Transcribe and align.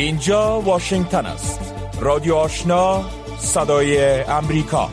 اینجا 0.00 0.60
واشنگتن 0.60 1.26
است. 1.26 1.74
رادیو 2.00 2.34
آشنا 2.34 3.04
صدای 3.38 4.20
امریکا. 4.20 4.90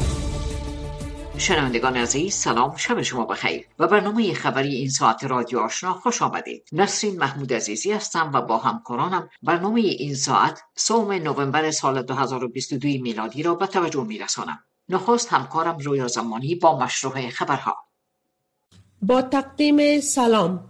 شنوندگان 1.38 1.98
عزیز 1.98 2.34
سلام 2.34 2.76
شب 2.76 3.02
شما 3.02 3.26
بخیر. 3.26 3.66
و 3.80 3.88
برنامه 3.88 4.34
خبری 4.34 4.76
این 4.76 4.90
ساعت 4.90 5.24
رادیو 5.24 5.60
آشنا 5.60 5.94
خوش 5.94 6.22
آمدید. 6.22 6.70
نسرین 6.72 7.18
محمود 7.20 7.54
عزیزی 7.54 7.92
هستم 7.92 8.32
و 8.34 8.42
با 8.42 8.58
همکارانم 8.58 9.30
برنامه 9.44 9.80
این 9.82 10.16
ساعت 10.16 10.62
سوم 10.76 11.12
نوامبر 11.12 11.72
سال 11.72 12.02
2022 12.02 12.88
میلادی 12.88 13.44
را 13.44 13.56
به 13.56 13.68
توجه 13.68 14.04
میرسانم. 14.04 14.60
نخست 14.90 15.34
همکارم 15.34 15.78
رویا 15.78 16.08
زمانی 16.08 16.56
با 16.56 16.80
مشروع 16.80 17.30
خبرها. 17.30 17.76
با 19.02 19.22
تقدیم 19.22 20.02
سلام. 20.02 20.67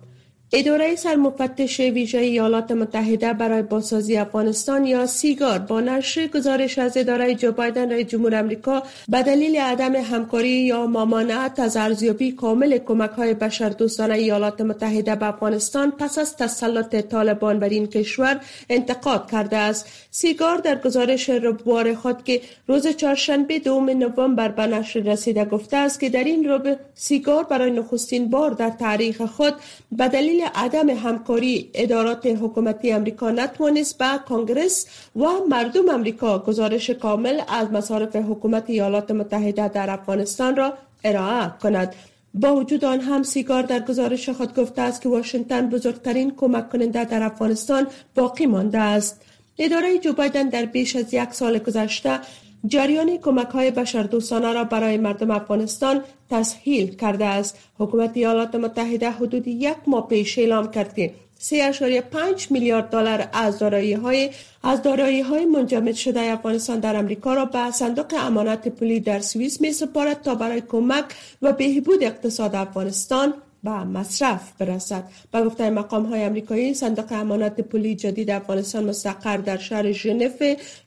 اداره 0.54 0.96
سرمفتش 0.96 1.80
ویژه 1.80 2.18
ایالات 2.18 2.72
متحده 2.72 3.34
برای 3.34 3.62
بازسازی 3.62 4.18
افغانستان 4.18 4.86
یا 4.86 5.06
سیگار 5.06 5.60
با 5.60 5.82
نشر 5.82 6.28
گزارش 6.28 6.80
از 6.80 6.98
اداره 6.98 7.36
جو 7.36 7.52
بایدن 7.52 7.92
رئیس 7.92 8.08
جمهور 8.08 8.36
امریکا 8.36 8.84
به 9.10 9.24
دلیل 9.24 9.58
عدم 9.58 9.96
همکاری 9.96 10.50
یا 10.50 10.86
ممانعت 10.86 11.60
از 11.60 11.78
ارزیابی 11.78 12.32
کامل 12.32 12.78
کمک 12.78 13.10
های 13.10 13.34
بشردوستانه 13.34 14.14
ایالات 14.14 14.62
متحده 14.62 15.16
به 15.16 15.26
افغانستان 15.26 15.92
پس 15.92 16.18
از 16.18 16.38
تسلط 16.38 16.96
طالبان 16.96 17.60
بر 17.60 17.70
این 17.70 17.88
کشور 17.88 18.40
انتقاد 18.70 19.32
کرده 19.32 19.58
است. 19.58 19.86
سیگار 20.12 20.58
در 20.58 20.82
گزارش 20.82 21.30
ربوار 21.30 21.96
خود 21.96 22.24
که 22.24 22.42
روز 22.68 22.88
چهارشنبه 22.88 23.60
دوم 23.60 23.90
نوامبر 23.90 24.48
به 24.48 24.68
نشر 24.68 25.00
رسیده 25.00 25.46
گفته 25.46 25.78
است 25.78 26.00
که 26.00 26.10
در 26.10 26.24
این 26.24 26.50
رب 26.50 26.80
سیگار 26.94 27.44
برای 27.44 27.72
نخستین 27.72 28.30
بار 28.30 28.52
در 28.52 28.70
تاریخ 28.70 29.22
خود 29.22 29.54
به 29.92 30.08
دلیل 30.08 30.37
عدم 30.42 30.90
همکاری 30.90 31.70
ادارات 31.74 32.26
حکومتی 32.26 32.92
امریکا 32.92 33.32
نتوانست 33.32 33.98
به 33.98 34.20
کانگرس 34.28 34.88
و 35.16 35.26
مردم 35.50 35.90
امریکا 35.90 36.40
گزارش 36.40 36.90
کامل 36.90 37.42
از 37.48 37.72
مصارف 37.72 38.16
حکومت 38.16 38.70
ایالات 38.70 39.12
متحده 39.12 39.68
در 39.68 39.90
افغانستان 39.90 40.56
را 40.56 40.74
ارائه 41.04 41.52
کند. 41.62 41.96
با 42.34 42.56
وجود 42.56 42.86
آن 42.86 43.00
هم 43.00 43.24
سیگار 43.24 43.64
در 43.64 43.80
گزارش 43.80 44.30
خود 44.30 44.56
گفته 44.56 44.82
است 44.82 45.02
که 45.02 45.10
واشنگتن 45.10 45.70
بزرگترین 45.70 46.34
کمک 46.38 46.70
کننده 46.70 47.06
در 47.06 47.24
افغانستان 47.24 47.88
باقی 48.16 48.46
مانده 48.46 48.80
است. 48.80 49.22
اداره 49.58 49.98
جو 49.98 50.14
بایدن 50.14 50.50
در 50.50 50.66
بیش 50.66 50.96
از 50.96 51.14
یک 51.14 51.30
سال 51.32 51.60
گذشته 51.60 52.20
جریان 52.68 53.18
کمک 53.18 53.48
های 53.48 53.72
بشردوستانه 53.72 54.54
را 54.54 54.64
برای 54.64 54.98
مردم 54.98 55.32
افغانستان 55.32 56.02
تسهیل 56.30 56.96
کرده 56.96 57.26
است. 57.26 57.58
حکومت 57.80 58.12
ایالات 58.14 58.56
متحده 58.56 59.12
حدود 59.12 59.48
یک 59.48 59.78
ماه 59.88 60.08
پیش 60.08 60.40
اعلام 60.40 60.72
کرد 60.72 60.96
که 60.96 61.14
3.5 61.40 62.52
میلیارد 62.52 62.90
دلار 62.90 63.30
از 63.34 63.60
دارایی 63.60 63.94
های 63.94 64.30
از 64.64 64.82
دارایی 64.82 65.22
های 65.22 65.46
منجمد 65.46 65.94
شده 65.94 66.22
افغانستان 66.22 66.80
در 66.80 66.96
امریکا 66.96 67.34
را 67.34 67.46
به 67.46 67.72
صندوق 67.72 68.14
امانت 68.20 68.68
پولی 68.68 69.00
در 69.00 69.20
سوئیس 69.20 69.62
می 69.62 69.72
سپارد 69.72 70.22
تا 70.22 70.36
برای 70.36 70.62
کمک 70.62 71.06
و 71.42 71.54
بهبود 71.54 72.04
اقتصاد 72.04 72.56
افغانستان 72.56 73.34
به 73.68 73.84
مصرف 73.84 74.54
برسد. 74.60 75.04
به 75.32 75.42
گفته 75.42 75.70
مقام 75.70 76.06
های 76.06 76.24
امریکایی 76.24 76.74
صندوق 76.74 77.12
امانت 77.12 77.62
پولی 77.62 77.96
جدید 77.96 78.32
افغانستان 78.32 78.84
مستقر 78.84 79.38
در 79.38 79.58
شهر 79.58 79.92
ژنو 79.92 80.30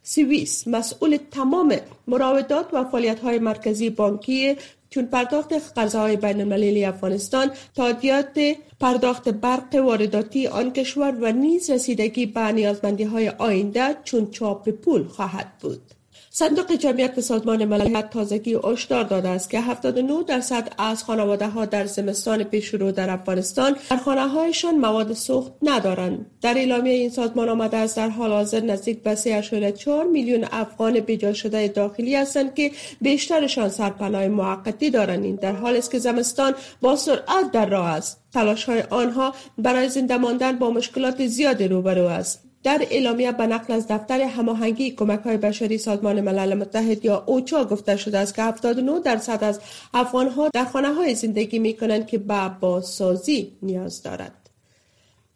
سوئیس 0.03 0.69
مسئول 0.69 1.19
تمام 1.31 1.77
مراودات 2.07 2.67
و 2.73 2.85
فعالیت 2.85 3.21
های 3.21 3.39
مرکزی 3.39 3.91
بانکی 3.91 4.57
چون 4.91 5.07
پرداخت 5.07 5.53
قرضه‌های 5.75 6.17
بین 6.17 6.41
المللی 6.41 6.85
افغانستان 6.85 7.51
تادیات 7.75 8.41
پرداخت 8.81 9.29
برق 9.29 9.75
وارداتی 9.75 10.47
آن 10.47 10.73
کشور 10.73 11.15
و 11.21 11.33
نیز 11.33 11.71
رسیدگی 11.71 12.27
به 12.27 12.53
نیازمندی 12.53 13.05
های 13.05 13.29
آینده 13.29 13.97
چون 14.05 14.31
چاپ 14.31 14.69
پول 14.69 15.05
خواهد 15.05 15.53
بود. 15.61 16.00
صندوق 16.33 16.73
جمعیت 16.73 17.21
سازمان 17.21 17.65
ملل 17.65 18.01
تازگی 18.01 18.59
هشدار 18.65 19.05
داده 19.05 19.29
است 19.29 19.51
که 19.51 19.61
79 19.61 20.23
درصد 20.23 20.73
از 20.79 21.05
خانواده 21.05 21.49
ها 21.49 21.65
در 21.65 21.87
زمستان 21.87 22.43
پیشرو 22.43 22.93
در 22.93 23.11
افغانستان 23.11 23.77
در 23.91 23.97
خانه 23.97 24.29
هایشان 24.29 24.75
مواد 24.75 25.13
سوخت 25.13 25.53
ندارند. 25.63 26.27
در 26.43 26.55
اعلامیه 26.59 26.93
این 26.93 27.11
سازمان 27.11 27.49
آمده 27.49 27.77
است 27.77 27.97
در 27.97 28.09
حال 28.09 28.31
حاضر 28.31 28.61
نزدیک 28.61 29.03
به 29.03 29.15
3.4 29.15 29.89
میلیون 30.13 30.47
افغان 30.53 31.01
بیجا 31.01 31.33
شده 31.33 31.69
داخلی 31.69 32.17
هستند 32.17 32.55
که 32.55 32.71
بیشترشان 33.01 33.69
سرپناه 33.69 34.29
موقتی 34.29 34.91
دارند. 34.91 35.25
این 35.25 35.37
در 35.37 35.53
حالی 35.53 35.79
است 35.79 35.91
که 35.91 35.99
زمستان 35.99 36.55
با 36.81 36.97
سرعت 36.97 37.51
در 37.53 37.67
راه 37.67 37.87
است. 37.87 38.23
تلاش 38.33 38.65
های 38.65 38.83
آنها 38.91 39.35
برای 39.59 39.89
زنده 39.89 40.17
ماندن 40.17 40.59
با 40.59 40.71
مشکلات 40.71 41.27
زیادی 41.27 41.69
روبرو 41.69 42.07
است. 42.07 42.50
در 42.63 42.87
اعلامیه 42.91 43.33
به 43.33 43.47
نقل 43.47 43.73
از 43.75 43.87
دفتر 43.89 44.21
هماهنگی 44.21 44.91
کمک 44.91 45.21
های 45.21 45.37
بشری 45.37 45.79
سازمان 45.79 46.21
ملل 46.21 46.55
متحد 46.55 47.05
یا 47.05 47.25
اوچا 47.27 47.65
گفته 47.65 47.97
شده 47.97 48.19
است 48.19 48.35
که 48.35 48.43
79 48.43 49.01
درصد 49.01 49.45
از 49.45 49.61
افغانها 49.95 50.49
در 50.49 50.65
خانه 50.65 50.95
های 50.95 51.15
زندگی 51.15 51.59
می 51.59 51.77
کنند 51.77 52.07
که 52.07 52.19
به 52.19 52.49
بازسازی 52.61 53.53
نیاز 53.63 54.03
دارد. 54.03 54.40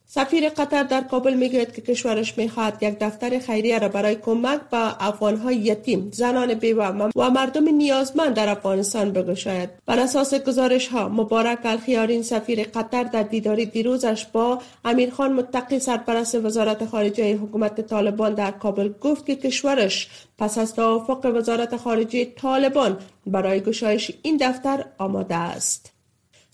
سفیر 0.06 0.48
قطر 0.48 0.82
در 0.82 1.00
کابل 1.00 1.34
می‌گوید 1.34 1.74
که 1.74 1.82
کشورش 1.82 2.38
می‌خواهد 2.38 2.82
یک 2.82 2.98
دفتر 2.98 3.38
خیریه 3.38 3.78
را 3.78 3.88
برای 3.88 4.14
کمک 4.14 4.60
به 4.70 5.06
افغانهای 5.06 5.56
یتیم 5.56 6.10
زنان 6.12 6.54
بیوه 6.54 6.86
و 7.16 7.30
مردم 7.30 7.68
نیازمند 7.68 8.34
در 8.34 8.48
افغانستان 8.48 9.12
بگشاید. 9.12 9.70
بر 9.86 9.98
اساس 9.98 10.34
گزارش 10.34 10.88
ها 10.88 11.08
مبارک 11.08 11.58
الخیارین 11.64 12.22
سفیر 12.22 12.62
قطر 12.62 13.04
در 13.04 13.22
دیداری 13.22 13.66
دیروزش 13.66 14.26
با 14.32 14.58
امیرخان 14.84 15.32
متقی 15.32 15.78
سرپرست 15.78 16.34
وزارت 16.34 16.86
خارجه 16.86 17.36
حکومت 17.36 17.80
طالبان 17.80 18.34
در 18.34 18.50
کابل 18.50 18.92
گفت 19.00 19.26
که 19.26 19.36
کشورش 19.36 20.08
پس 20.38 20.58
از 20.58 20.74
توافق 20.74 21.32
وزارت 21.34 21.76
خارجه 21.76 22.24
طالبان 22.24 22.98
برای 23.26 23.60
گشایش 23.60 24.10
این 24.22 24.36
دفتر 24.36 24.84
آماده 24.98 25.34
است. 25.34 25.93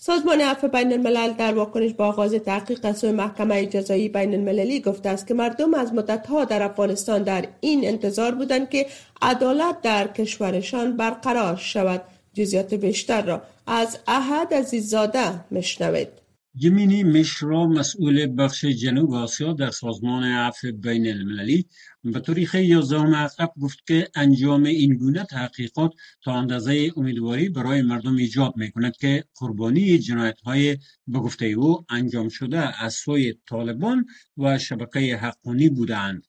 سازمان 0.03 0.41
عفو 0.41 0.67
بین 0.67 0.93
الملل 0.93 1.33
در 1.33 1.53
واکنش 1.53 1.93
با 1.93 2.05
آغاز 2.05 2.33
تحقیق 2.33 2.79
از 2.83 2.97
سوی 2.97 3.11
محکمه 3.11 3.65
جزایی 3.65 4.09
بین 4.09 4.33
المللی 4.33 4.81
گفته 4.81 5.09
است 5.09 5.27
که 5.27 5.33
مردم 5.33 5.73
از 5.73 5.93
مدتها 5.93 6.45
در 6.45 6.63
افغانستان 6.63 7.23
در 7.23 7.47
این 7.59 7.87
انتظار 7.87 8.35
بودند 8.35 8.69
که 8.69 8.85
عدالت 9.21 9.81
در 9.81 10.07
کشورشان 10.07 10.97
برقرار 10.97 11.55
شود. 11.55 12.01
جزیات 12.33 12.73
بیشتر 12.73 13.21
را 13.21 13.41
از 13.67 13.99
احد 14.07 14.53
عزیززاده 14.53 15.53
مشنوید 15.53 16.07
یمینی 16.55 17.03
مشرا 17.03 17.67
مسئول 17.67 18.35
بخش 18.37 18.65
جنوب 18.65 19.13
آسیا 19.13 19.53
در 19.53 19.69
سازمان 19.69 20.23
عفو 20.23 20.71
بین 20.71 21.07
المللی 21.07 21.65
به 22.03 22.19
تاریخ 22.19 22.55
11 22.55 22.97
عقب 22.97 23.53
گفت 23.61 23.87
که 23.87 24.07
انجام 24.15 24.63
این 24.63 24.93
گونه 24.93 25.23
تحقیقات 25.23 25.91
تا 26.23 26.33
اندازه 26.33 26.91
امیدواری 26.97 27.49
برای 27.49 27.81
مردم 27.81 28.15
ایجاب 28.15 28.57
می 28.57 28.71
کند 28.71 28.97
که 28.97 29.23
قربانی 29.35 29.97
جنایت 29.97 30.41
های 30.41 30.77
به 31.07 31.19
گفته 31.19 31.45
او 31.45 31.85
انجام 31.89 32.29
شده 32.29 32.83
از 32.83 32.93
سوی 32.93 33.33
طالبان 33.49 34.05
و 34.37 34.57
شبکه 34.57 35.17
حقانی 35.17 35.69
بودند. 35.69 36.27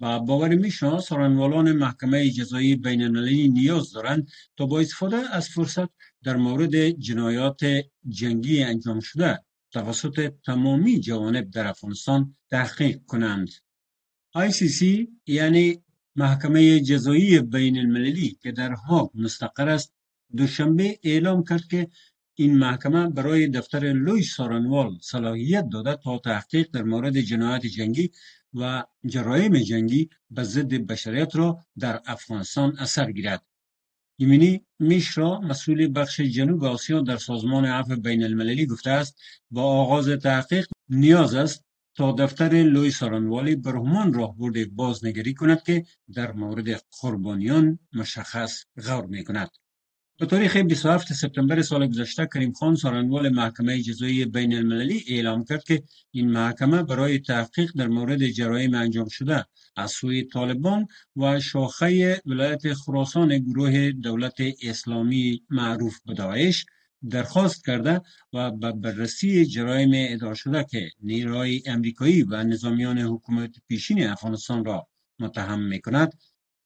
و 0.00 0.20
باور 0.20 0.54
میشه 0.54 1.00
سرانوالان 1.00 1.72
محکمه 1.72 2.30
جزایی 2.30 2.76
بین 2.76 3.02
المللی 3.02 3.48
نیاز 3.48 3.92
دارند 3.92 4.28
تا 4.56 4.66
با 4.66 4.80
استفاده 4.80 5.16
از 5.16 5.48
فرصت 5.48 5.88
در 6.24 6.36
مورد 6.36 6.90
جنایات 6.90 7.60
جنگی 8.08 8.62
انجام 8.62 9.00
شده 9.00 9.38
توسط 9.70 10.32
تمامی 10.46 11.00
جوانب 11.00 11.50
در 11.50 11.66
افغانستان 11.66 12.36
تحقیق 12.50 13.00
کنند. 13.06 13.48
ICC 14.36 15.08
یعنی 15.26 15.82
محکمه 16.16 16.80
جزایی 16.80 17.40
بین 17.40 17.78
المللی 17.78 18.38
که 18.42 18.52
در 18.52 18.72
هاگ 18.72 19.10
مستقر 19.14 19.68
است 19.68 19.92
دوشنبه 20.36 20.98
اعلام 21.02 21.44
کرد 21.44 21.64
که 21.70 21.88
این 22.34 22.58
محکمه 22.58 23.08
برای 23.08 23.48
دفتر 23.48 23.92
لوی 23.92 24.22
سارنوال 24.22 24.98
صلاحیت 25.02 25.68
داده 25.72 25.96
تا 25.96 26.18
تحقیق 26.18 26.70
در 26.70 26.82
مورد 26.82 27.20
جنایت 27.20 27.66
جنگی 27.66 28.10
و 28.54 28.84
جرایم 29.06 29.58
جنگی 29.58 30.10
به 30.30 30.42
ضد 30.42 30.74
بشریت 30.74 31.36
را 31.36 31.58
در 31.78 32.00
افغانستان 32.06 32.76
اثر 32.78 33.12
گیرد. 33.12 33.44
یمینی 34.18 34.66
میشرا 34.78 35.40
مسئول 35.40 35.92
بخش 35.94 36.20
جنوب 36.20 36.64
آسیا 36.64 37.00
در 37.00 37.16
سازمان 37.16 37.64
عفو 37.64 37.96
بین 37.96 38.24
المللی 38.24 38.66
گفته 38.66 38.90
است 38.90 39.20
با 39.50 39.62
آغاز 39.62 40.08
تحقیق 40.08 40.66
نیاز 40.88 41.34
است 41.34 41.64
تا 41.98 42.12
دفتر 42.12 42.52
لوی 42.62 42.90
سارانوالی 42.90 43.56
بر 43.56 43.76
همان 43.76 44.12
راهبرد 44.12 44.70
بازنگری 44.70 45.34
کند 45.34 45.62
که 45.62 45.84
در 46.14 46.32
مورد 46.32 46.82
قربانیان 47.00 47.78
مشخص 47.92 48.64
غور 48.86 49.06
می 49.06 49.24
کند. 49.24 49.50
به 50.18 50.26
تاریخ 50.26 50.56
27 50.56 51.12
سپتامبر 51.12 51.62
سال 51.62 51.86
گذشته 51.86 52.28
کریم 52.34 52.52
خان 52.52 52.74
سارانوال 52.74 53.28
محکمه 53.28 53.82
جزایی 53.82 54.24
بین 54.24 54.54
المللی 54.54 55.04
اعلام 55.08 55.44
کرد 55.44 55.64
که 55.64 55.82
این 56.10 56.30
محکمه 56.30 56.82
برای 56.82 57.18
تحقیق 57.18 57.70
در 57.76 57.88
مورد 57.88 58.26
جرایم 58.28 58.74
انجام 58.74 59.08
شده 59.08 59.44
از 59.76 59.90
سوی 59.90 60.22
طالبان 60.24 60.86
و 61.16 61.40
شاخه 61.40 62.22
ولایت 62.26 62.74
خراسان 62.74 63.38
گروه 63.38 63.90
دولت 63.90 64.36
اسلامی 64.62 65.42
معروف 65.50 66.00
به 66.06 66.14
داعش 66.14 66.66
درخواست 67.10 67.66
کرده 67.66 68.00
و 68.32 68.50
به 68.50 68.72
بررسی 68.72 69.46
جرایم 69.46 69.90
ادعا 69.94 70.34
شده 70.34 70.64
که 70.64 70.90
نیروهای 71.02 71.62
امریکایی 71.66 72.22
و 72.22 72.42
نظامیان 72.42 72.98
حکومت 72.98 73.50
پیشین 73.68 74.06
افغانستان 74.06 74.64
را 74.64 74.88
متهم 75.18 75.60
می 75.60 75.80
کند 75.80 76.18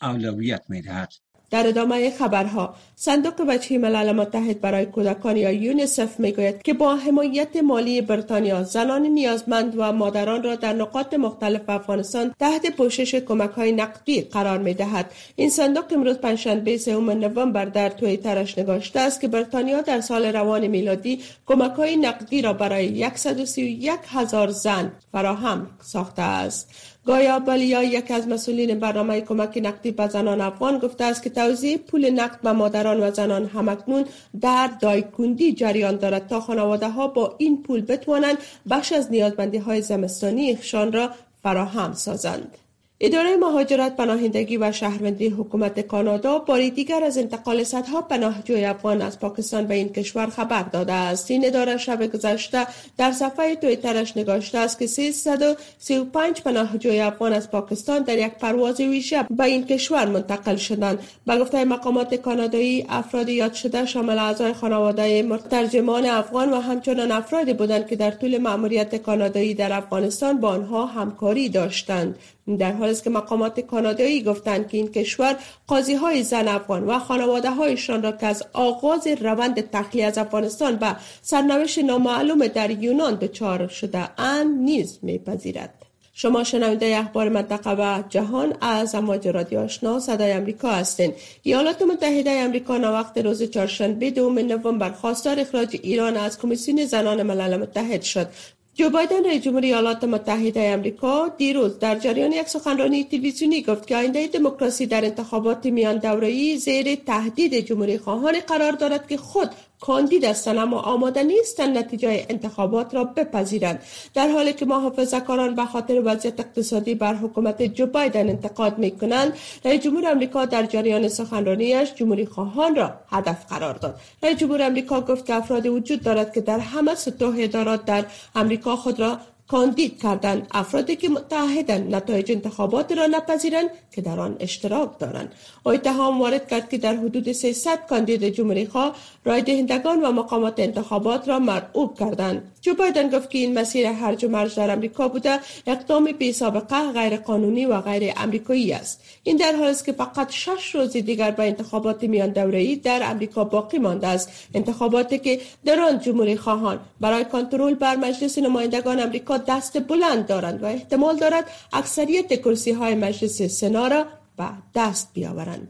اولویت 0.03 0.65
می 0.69 0.83
دهد. 0.83 1.13
در 1.53 1.67
ادامه 1.67 2.11
خبرها 2.11 2.75
صندوق 2.97 3.45
وجهی 3.49 3.79
ملل 3.79 4.13
متحد 4.13 4.61
برای 4.61 4.87
کودکان 4.87 5.37
یا 5.37 5.53
یونیسف 5.53 6.21
می‌گوید 6.21 6.63
که 6.63 6.75
با 6.75 6.97
حمایت 6.97 7.57
مالی 7.57 8.01
بریتانیا 8.01 8.63
زنان 8.63 9.03
نیازمند 9.03 9.75
و 9.77 9.93
مادران 9.93 10.43
را 10.43 10.55
در 10.55 10.73
نقاط 10.73 11.15
مختلف 11.15 11.69
افغانستان 11.69 12.35
تحت 12.41 12.77
پوشش 12.77 13.15
کمک 13.15 13.51
های 13.51 13.73
نقدی 13.73 14.21
قرار 14.21 14.59
می 14.59 14.75
دهد 14.75 15.11
این 15.37 15.51
صندوق 15.51 15.85
امروز 15.91 16.17
پنجشنبه 16.17 16.79
سوم 16.79 17.11
نوامبر 17.11 17.65
در 17.65 17.89
توییترش 17.89 18.59
نگاشته 18.59 19.01
است 19.01 19.21
که 19.21 19.29
بریتانیا 19.29 19.81
در 19.81 20.01
سال 20.01 20.27
روان 20.27 20.67
میلادی 20.67 21.21
کمک 21.47 21.73
های 21.73 21.97
نقدی 21.97 22.43
را 22.43 22.53
برای 22.53 23.11
131 23.15 23.93
هزار 24.09 24.51
زن 24.51 24.93
فراهم 25.13 25.67
ساخته 25.83 26.23
است. 26.23 26.69
گایا 27.07 27.83
یک 27.83 28.11
از 28.11 28.29
مسئولین 28.29 28.79
برنامه 28.79 29.21
کمک 29.21 29.61
نقدی 29.63 29.91
به 29.91 30.09
زنان 30.09 30.41
افغان 30.41 30.79
گفته 30.79 31.05
است 31.05 31.23
که 31.23 31.31
توزیع 31.31 31.77
پول 31.77 32.11
نقد 32.11 32.41
به 32.41 32.53
مادران 32.53 33.01
و 33.01 33.11
زنان 33.11 33.47
همکنون 33.47 34.05
در 34.41 34.71
دایکوندی 34.81 35.53
جریان 35.53 35.97
دارد 35.97 36.27
تا 36.27 36.41
خانواده 36.41 36.89
ها 36.89 37.07
با 37.07 37.35
این 37.39 37.63
پول 37.63 37.81
بتوانند 37.81 38.39
بخش 38.71 38.93
از 38.93 39.11
نیازمندی 39.11 39.59
های 39.59 39.83
زمستانی 39.83 40.57
خشان 40.57 40.93
را 40.93 41.11
فراهم 41.43 41.93
سازند. 41.93 42.59
اداره 43.05 43.37
مهاجرت 43.37 43.97
پناهندگی 43.97 44.57
و 44.57 44.73
شهروندی 44.73 45.29
حکومت 45.29 45.81
کانادا 45.81 46.39
باری 46.39 46.71
دیگر 46.71 47.05
از 47.05 47.19
انتقال 47.19 47.65
صدها 47.65 48.03
پناهجوی 48.03 48.65
افغان 48.65 49.03
از 49.03 49.21
پاکستان 49.21 49.67
به 49.67 49.75
این 49.75 49.89
کشور 49.89 50.27
خبر 50.27 50.63
داده 50.63 50.93
است. 50.93 51.31
این 51.31 51.47
اداره 51.47 51.77
شب 51.77 52.13
گذشته 52.13 52.67
در 52.99 53.13
صفحه 53.13 53.57
تویترش 53.57 54.17
نگاشته 54.17 54.59
است 54.59 54.79
که 54.79 54.87
335 54.87 56.43
پناهجوی 56.43 57.01
افغان 57.01 57.33
از 57.33 57.51
پاکستان 57.51 58.03
در 58.03 58.19
یک 58.19 58.33
پرواز 58.33 58.81
ویژه 58.81 59.23
به 59.31 59.45
این 59.45 59.67
کشور 59.67 60.07
منتقل 60.07 60.57
شدند. 60.57 60.99
به 61.27 61.39
گفته 61.39 61.65
مقامات 61.65 62.15
کانادایی 62.15 62.87
افراد 62.89 63.29
یاد 63.29 63.53
شده 63.53 63.87
شامل 63.87 64.19
اعضای 64.19 64.53
خانواده 64.53 65.23
مترجمان 65.23 66.07
افغان 66.07 66.53
و 66.53 66.61
همچنان 66.61 67.13
افرادی 67.13 67.53
بودند 67.53 67.87
که 67.87 67.97
در 67.97 68.11
طول 68.11 68.39
مأموریت 68.39 68.97
کانادایی 68.97 69.55
در 69.55 69.73
افغانستان 69.73 70.41
با 70.41 70.49
آنها 70.49 70.87
همکاری 70.87 71.49
داشتند. 71.49 72.19
در 72.59 72.73
حالی 72.73 72.91
است 72.91 73.05
که 73.05 73.11
مقامات 73.11 73.61
کانادایی 73.61 74.23
گفتند 74.23 74.69
که 74.69 74.77
این 74.77 74.89
کشور 74.89 75.37
قاضی 75.67 75.95
های 75.95 76.23
زن 76.23 76.49
افغان 76.49 76.85
و 76.85 76.99
خانواده 76.99 77.51
هایشان 77.51 78.03
را 78.03 78.13
که 78.13 78.27
از 78.27 78.45
آغاز 78.53 79.07
روند 79.07 79.71
تخلیه 79.71 80.05
از 80.05 80.19
افغانستان 80.19 80.79
و 80.81 80.95
سرنوشت 81.23 81.79
نامعلوم 81.79 82.47
در 82.47 82.71
یونان 82.71 83.15
دچار 83.15 83.69
شده 83.69 84.21
اند 84.21 84.61
نیز 84.61 84.99
میپذیرد. 85.03 85.75
شما 86.15 86.45
شنونده 86.45 86.97
اخبار 86.99 87.29
منطقه 87.29 87.71
و 87.71 88.03
جهان 88.09 88.55
از 88.61 88.95
امواج 88.95 89.29
رادیو 89.29 89.59
آشنا 89.61 90.01
صدای 90.01 90.33
امریکا 90.33 90.71
هستین. 90.71 91.13
ایالات 91.43 91.83
متحده 91.83 92.31
امریکا 92.31 92.79
وقت 92.79 93.19
روز 93.19 93.43
چهارشنبه 93.43 94.11
دوم 94.11 94.39
نوامبر 94.39 94.91
خواستار 94.91 95.41
اخراج 95.41 95.77
ایران 95.83 96.17
از 96.17 96.39
کمیسیون 96.39 96.85
زنان 96.85 97.23
ملل 97.23 97.57
متحد 97.57 98.03
شد. 98.03 98.29
جو 98.75 98.91
بایدن 98.91 99.25
رئیس 99.25 99.43
جمهوری 99.43 99.67
ایالات 99.67 100.05
متحده 100.05 100.75
آمریکا 100.75 101.29
دیروز 101.29 101.79
در 101.79 101.99
جریان 101.99 102.33
یک 102.33 102.49
سخنرانی 102.49 103.05
تلویزیونی 103.05 103.63
گفت 103.63 103.87
که 103.87 103.97
آینده 103.97 104.27
دموکراسی 104.27 104.87
در 104.87 105.05
انتخابات 105.05 105.67
میان 105.67 105.99
دوره‌ای 105.99 106.57
زیر 106.57 106.95
تهدید 106.95 107.55
جمهوری 107.55 107.99
خواهان 107.99 108.41
قرار 108.41 108.73
دارد 108.73 109.09
که 109.09 109.17
خود 109.17 109.51
کاندید 109.83 110.25
هستند 110.25 110.59
اما 110.59 110.81
آماده 110.81 111.23
نیستند 111.23 111.79
نتیجه 111.79 112.27
انتخابات 112.29 112.95
را 112.95 113.05
بپذیرند. 113.05 113.83
در 114.15 114.29
حالی 114.29 114.53
که 114.53 114.67
محافظه 114.67 115.21
کاران 115.21 115.55
به 115.55 115.65
خاطر 115.65 116.03
وضعیت 116.05 116.41
اقتصادی 116.41 116.95
بر 116.95 117.15
حکومت 117.15 117.63
جو 117.63 117.87
بایدن 117.87 118.29
انتقاد 118.29 118.79
می 118.79 118.91
کنند 118.91 119.33
رئیس 119.65 119.81
جمهور 119.83 120.07
امریکا 120.07 120.45
در 120.45 120.67
جریان 120.67 121.09
سخنرانیش 121.09 121.95
جمهوری 121.95 122.27
خواهان 122.27 122.77
را 122.77 122.95
هدف 123.11 123.47
قرار 123.47 123.75
داد. 123.75 124.01
رئیس 124.23 124.39
جمهور 124.39 124.63
امریکا 124.63 125.01
گفت 125.01 125.27
که 125.27 125.35
افرادی 125.35 125.69
وجود 125.69 126.03
دارد 126.03 126.35
که 126.35 126.41
در 126.41 126.59
همه 126.59 126.95
سطوح 126.95 127.35
ادارات 127.39 127.85
در 127.85 128.05
امریکا 128.35 128.77
خود 128.77 129.01
را 129.01 129.19
کاندید 129.53 130.03
کردند 130.03 130.47
افرادی 130.51 130.97
که 130.97 131.09
متحدن 131.09 131.95
نتایج 131.95 132.33
انتخابات 132.33 132.93
را 132.93 133.07
نپذیرند 133.07 133.71
که 133.95 134.01
در 134.01 134.21
آن 134.21 134.37
اشتراک 134.41 134.99
دارند. 134.99 135.33
او 135.65 135.73
اتهام 135.73 136.21
وارد 136.21 136.49
کرد 136.49 136.71
که 136.71 136.79
در 136.79 136.97
حدود 136.97 137.33
300 137.33 137.87
کاندید 137.87 138.29
جمهوری 138.29 138.67
خواه 138.67 138.97
رای 139.25 139.43
دهندگان 139.43 140.03
و 140.03 140.13
مقامات 140.13 140.61
انتخابات 140.61 141.29
را 141.29 141.39
مرعوب 141.39 141.99
کردند. 141.99 142.43
جو 142.63 142.75
بایدن 142.75 143.11
گفت 143.11 143.31
که 143.31 143.39
این 143.39 143.59
مسیر 143.59 143.87
هرج 143.87 144.25
و 144.25 144.29
مرج 144.29 144.57
در 144.57 144.71
امریکا 144.71 145.09
بوده 145.09 145.39
اقدام 145.67 146.13
بی 146.13 146.33
سابقه 146.33 146.93
غیر 146.93 147.17
قانونی 147.17 147.67
و 147.67 147.81
غیر 147.81 148.13
امریکایی 148.17 148.73
است. 148.73 149.01
این 149.23 149.37
در 149.37 149.53
حالی 149.53 149.71
است 149.71 149.85
که 149.85 149.93
فقط 149.93 150.31
شش 150.31 150.75
روز 150.75 150.93
دیگر 150.93 151.31
به 151.31 151.43
انتخابات 151.43 152.05
میان 152.05 152.31
دوره‌ای 152.31 152.77
در 152.77 153.01
امریکا 153.11 153.45
باقی 153.45 153.79
مانده 153.79 154.07
است. 154.07 154.31
انتخاباتی 154.55 155.19
که 155.19 155.41
در 155.65 155.81
آن 155.81 155.99
جمهوری 155.99 156.37
خواهان 156.37 156.81
برای 157.01 157.25
کنترل 157.25 157.75
بر 157.75 157.97
مجلس 157.97 158.39
نمایندگان 158.39 159.01
امریکا 159.01 159.42
دست 159.47 159.81
بلند 159.81 160.27
دارند 160.27 160.63
و 160.63 160.67
احتمال 160.67 161.17
دارد 161.17 161.51
اکثریت 161.73 162.41
کرسی 162.41 162.73
های 162.73 162.95
مجلس 162.95 163.43
سنا 163.43 163.87
را 163.87 164.07
به 164.37 164.49
دست 164.75 165.11
بیاورند. 165.15 165.69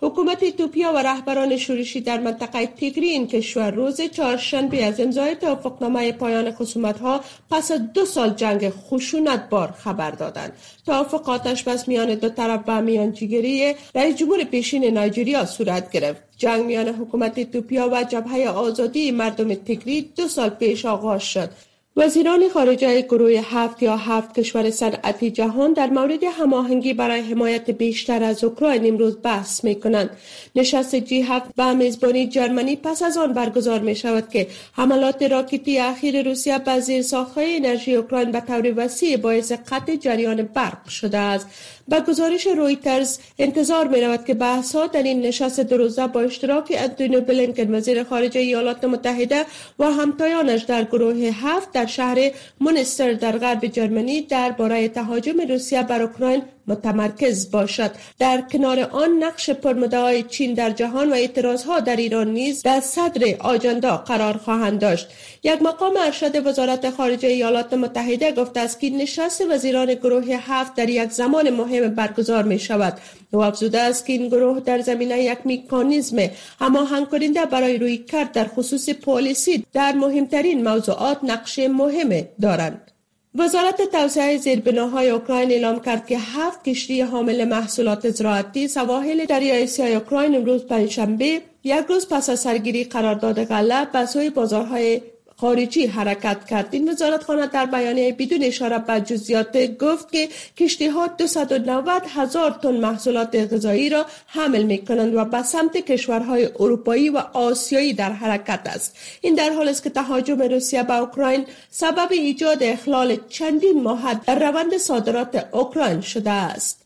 حکومت 0.00 0.42
ایتوپیا 0.42 0.92
و 0.92 0.96
رهبران 0.96 1.56
شورشی 1.56 2.00
در 2.00 2.20
منطقه 2.20 2.66
تیگری 2.66 3.08
این 3.08 3.26
کشور 3.26 3.70
روز 3.70 4.00
چهارشنبه 4.00 4.84
از 4.84 5.00
امضای 5.00 5.34
توافقنامه 5.34 6.12
پایان 6.12 6.54
ها 7.02 7.20
پس 7.50 7.70
از 7.70 7.92
دو 7.92 8.04
سال 8.04 8.30
جنگ 8.30 8.70
خشونت 8.70 9.48
بار 9.48 9.74
خبر 9.78 10.10
دادند. 10.10 10.52
توافق 10.86 11.28
آتش 11.28 11.62
بس 11.62 11.88
میان 11.88 12.14
دو 12.14 12.28
طرف 12.28 12.60
و 12.66 12.82
میانجیگری 12.82 13.74
رئیس 13.94 14.16
جمهور 14.16 14.44
پیشین 14.44 14.84
نایجریا 14.84 15.44
صورت 15.44 15.90
گرفت. 15.90 16.22
جنگ 16.36 16.64
میان 16.64 16.88
حکومت 16.88 17.38
ایتوپیا 17.38 17.88
و 17.92 18.04
جبهه 18.04 18.48
آزادی 18.48 19.10
مردم 19.10 19.54
تیگری 19.54 20.10
دو 20.16 20.28
سال 20.28 20.48
پیش 20.48 20.84
آغاز 20.84 21.22
شد. 21.22 21.50
وزیران 21.98 22.48
خارجه 22.48 23.00
گروه 23.00 23.40
هفت 23.44 23.82
یا 23.82 23.96
هفت 23.96 24.38
کشور 24.38 24.70
صنعتی 24.70 25.30
جهان 25.30 25.72
در 25.72 25.90
مورد 25.90 26.24
هماهنگی 26.24 26.94
برای 26.94 27.20
حمایت 27.20 27.70
بیشتر 27.70 28.24
از 28.24 28.44
اوکراین 28.44 28.86
امروز 28.86 29.18
بحث 29.22 29.64
می 29.64 29.80
کنند. 29.80 30.10
نشست 30.56 30.96
جی 30.96 31.22
هفت 31.22 31.54
به 31.54 31.72
میزبانی 31.72 32.26
جرمنی 32.26 32.76
پس 32.76 33.02
از 33.02 33.16
آن 33.16 33.32
برگزار 33.32 33.80
می 33.80 33.96
شود 33.96 34.28
که 34.28 34.46
حملات 34.72 35.22
راکتی 35.22 35.78
اخیر 35.78 36.22
روسیه 36.22 36.58
به 36.58 36.80
زیر 36.80 37.04
انرژی 37.36 37.94
اوکراین 37.94 38.32
به 38.32 38.40
طور 38.40 38.72
وسیع 38.76 39.16
باعث 39.16 39.52
قطع 39.52 39.96
جریان 39.96 40.42
برق 40.42 40.88
شده 40.88 41.18
است. 41.18 41.46
به 41.88 42.00
گزارش 42.00 42.46
رویترز 42.46 43.18
انتظار 43.38 43.88
می 43.88 44.00
رود 44.00 44.24
که 44.24 44.34
بحث 44.34 44.76
ها 44.76 44.86
در 44.86 45.02
این 45.02 45.20
نشست 45.20 45.60
دو 45.60 45.76
روزه 45.76 46.06
با 46.06 46.20
اشتراک 46.20 46.72
انتونیو 46.76 47.20
بلینکن 47.20 47.74
وزیر 47.74 48.04
خارجه 48.04 48.40
ایالات 48.40 48.84
متحده 48.84 49.44
و 49.78 49.84
همتایانش 49.84 50.62
در 50.62 50.84
گروه 50.84 51.16
هفت 51.16 51.72
در 51.72 51.86
شهر 51.86 52.30
مونستر 52.60 53.12
در 53.12 53.38
غرب 53.38 53.66
جرمنی 53.66 54.20
درباره 54.20 54.88
تهاجم 54.88 55.40
روسیه 55.48 55.82
بر 55.82 56.02
اوکراین 56.02 56.42
متمرکز 56.68 57.50
باشد. 57.50 57.90
در 58.18 58.40
کنار 58.52 58.80
آن 58.80 59.10
نقش 59.24 59.50
پرمدعای 59.50 60.22
چین 60.22 60.54
در 60.54 60.70
جهان 60.70 61.10
و 61.10 61.14
اعتراض 61.14 61.64
ها 61.64 61.80
در 61.80 61.96
ایران 61.96 62.28
نیز 62.32 62.62
در 62.62 62.80
صدر 62.80 63.36
آجندا 63.38 63.96
قرار 63.96 64.36
خواهند 64.36 64.80
داشت. 64.80 65.08
یک 65.42 65.62
مقام 65.62 65.92
ارشد 65.96 66.46
وزارت 66.46 66.90
خارجه 66.90 67.28
ایالات 67.28 67.74
متحده 67.74 68.32
گفته 68.32 68.60
است 68.60 68.80
که 68.80 68.90
نشست 68.90 69.42
وزیران 69.50 69.94
گروه 69.94 70.24
هفت 70.24 70.74
در 70.74 70.88
یک 70.88 71.10
زمان 71.10 71.50
مهم 71.50 71.94
برگزار 71.94 72.42
می 72.42 72.58
شود 72.58 72.98
او 73.32 73.44
افزوده 73.44 73.80
است 73.80 74.06
که 74.06 74.12
این 74.12 74.28
گروه 74.28 74.60
در 74.60 74.80
زمینه 74.80 75.22
یک 75.22 75.38
میکانیزم 75.44 76.16
هماهنگ 76.60 77.08
کننده 77.08 77.46
برای 77.46 77.78
روی 77.78 77.98
کرد 77.98 78.32
در 78.32 78.44
خصوص 78.44 78.88
پالیسی 78.88 79.66
در 79.72 79.92
مهمترین 79.92 80.68
موضوعات 80.68 81.18
نقش 81.22 81.58
مهم 81.58 82.28
دارند. 82.40 82.95
وزارت 83.38 83.82
توسعه 83.92 84.36
زیربناهای 84.36 85.10
اوکراین 85.10 85.50
اعلام 85.50 85.80
کرد 85.80 86.06
که 86.06 86.18
هفت 86.18 86.64
کشتی 86.64 87.00
حامل 87.00 87.44
محصولات 87.44 88.10
زراعتی 88.10 88.68
سواحل 88.68 89.24
دریای 89.24 89.66
سیاه 89.66 89.88
اوکراین 89.88 90.34
امروز 90.34 90.66
پنجشنبه 90.66 91.40
یک 91.64 91.86
روز 91.88 92.08
پس 92.08 92.30
از 92.30 92.40
سرگیری 92.40 92.84
قرارداد 92.84 93.44
غله 93.44 93.84
به 93.84 94.06
سوی 94.06 94.30
بازارهای 94.30 95.00
خارجی 95.40 95.86
حرکت 95.86 96.46
کرد 96.46 96.68
این 96.70 96.90
وزارتخانه 96.90 97.46
در 97.46 97.66
بیانیه 97.66 98.12
بدون 98.12 98.42
اشاره 98.42 98.78
به 98.78 99.00
جزئیات 99.00 99.78
گفت 99.78 100.12
که 100.12 100.28
کشتی 100.56 100.86
ها 100.86 101.06
290 101.06 102.02
هزار 102.16 102.50
تن 102.62 102.76
محصولات 102.76 103.52
غذایی 103.52 103.88
را 103.88 104.06
حمل 104.26 104.62
می 104.62 104.78
کنند 104.78 105.14
و 105.14 105.24
به 105.24 105.42
سمت 105.42 105.76
کشورهای 105.76 106.48
اروپایی 106.60 107.10
و 107.10 107.18
آسیایی 107.32 107.92
در 107.92 108.12
حرکت 108.12 108.60
است. 108.64 108.96
این 109.20 109.34
در 109.34 109.50
حال 109.50 109.68
است 109.68 109.82
که 109.82 109.90
تهاجم 109.90 110.42
روسیه 110.42 110.82
به 110.82 110.94
اوکراین 110.94 111.46
سبب 111.70 112.08
ایجاد 112.10 112.62
اخلال 112.62 113.16
چندین 113.28 113.82
ماه 113.82 114.20
در 114.26 114.50
روند 114.50 114.76
صادرات 114.76 115.48
اوکراین 115.52 116.00
شده 116.00 116.30
است. 116.30 116.85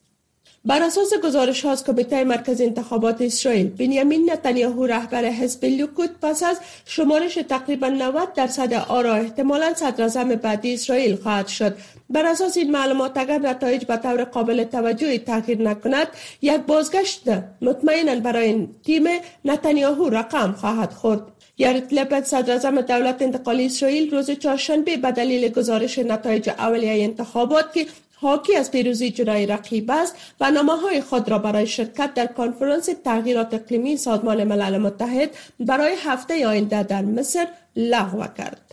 بر 0.64 0.82
اساس 0.82 1.14
گزارش 1.24 1.64
ها 1.64 1.70
از 1.70 1.84
کمیته 1.84 2.24
مرکز 2.24 2.60
انتخابات 2.60 3.22
اسرائیل 3.22 3.68
بنیامین 3.68 4.30
نتانیاهو 4.30 4.86
رهبر 4.86 5.24
حزب 5.24 5.64
لیکود 5.64 6.10
پس 6.22 6.42
از 6.42 6.60
شمارش 6.84 7.34
تقریبا 7.34 7.88
90 7.88 8.32
درصد 8.32 8.72
آرا 8.72 9.14
احتمالا 9.14 9.74
صدر 9.74 10.24
بعدی 10.24 10.74
اسرائیل 10.74 11.16
خواهد 11.16 11.48
شد. 11.48 11.76
بر 12.10 12.26
اساس 12.26 12.56
این 12.56 12.70
معلومات 12.70 13.16
اگر 13.16 13.38
نتایج 13.38 13.84
به 13.84 13.96
طور 13.96 14.24
قابل 14.24 14.64
توجهی 14.64 15.18
تغییر 15.18 15.62
نکند 15.62 16.06
یک 16.42 16.60
بازگشت 16.60 17.22
مطمئنا 17.62 18.20
برای 18.20 18.68
تیم 18.84 19.04
نتانیاهو 19.44 20.08
رقم 20.08 20.52
خواهد 20.52 20.92
خورد. 20.92 21.22
یارت 21.58 21.92
لپت 21.92 22.24
صدر 22.24 22.70
دولت 22.70 23.22
انتقالی 23.22 23.66
اسرائیل 23.66 24.10
روز 24.10 24.30
چهارشنبه 24.30 24.96
به 24.96 25.12
دلیل 25.12 25.48
گزارش 25.48 25.98
نتایج 25.98 26.48
اولیه 26.48 27.04
انتخابات 27.04 27.72
که 27.74 27.86
حاکی 28.20 28.56
از 28.56 28.70
پیروزی 28.70 29.10
جنای 29.10 29.46
رقیب 29.46 29.90
است 29.90 30.14
و 30.40 30.50
نامه 30.50 30.76
های 30.76 31.00
خود 31.00 31.28
را 31.28 31.38
برای 31.38 31.66
شرکت 31.66 32.14
در 32.14 32.26
کنفرانس 32.26 32.88
تغییرات 33.04 33.54
اقلیمی 33.54 33.96
سازمان 33.96 34.44
ملل 34.44 34.78
متحد 34.78 35.30
برای 35.60 35.94
هفته 36.04 36.46
آینده 36.46 36.82
در 36.82 37.02
مصر 37.02 37.46
لغو 37.76 38.24
کرد. 38.38 38.70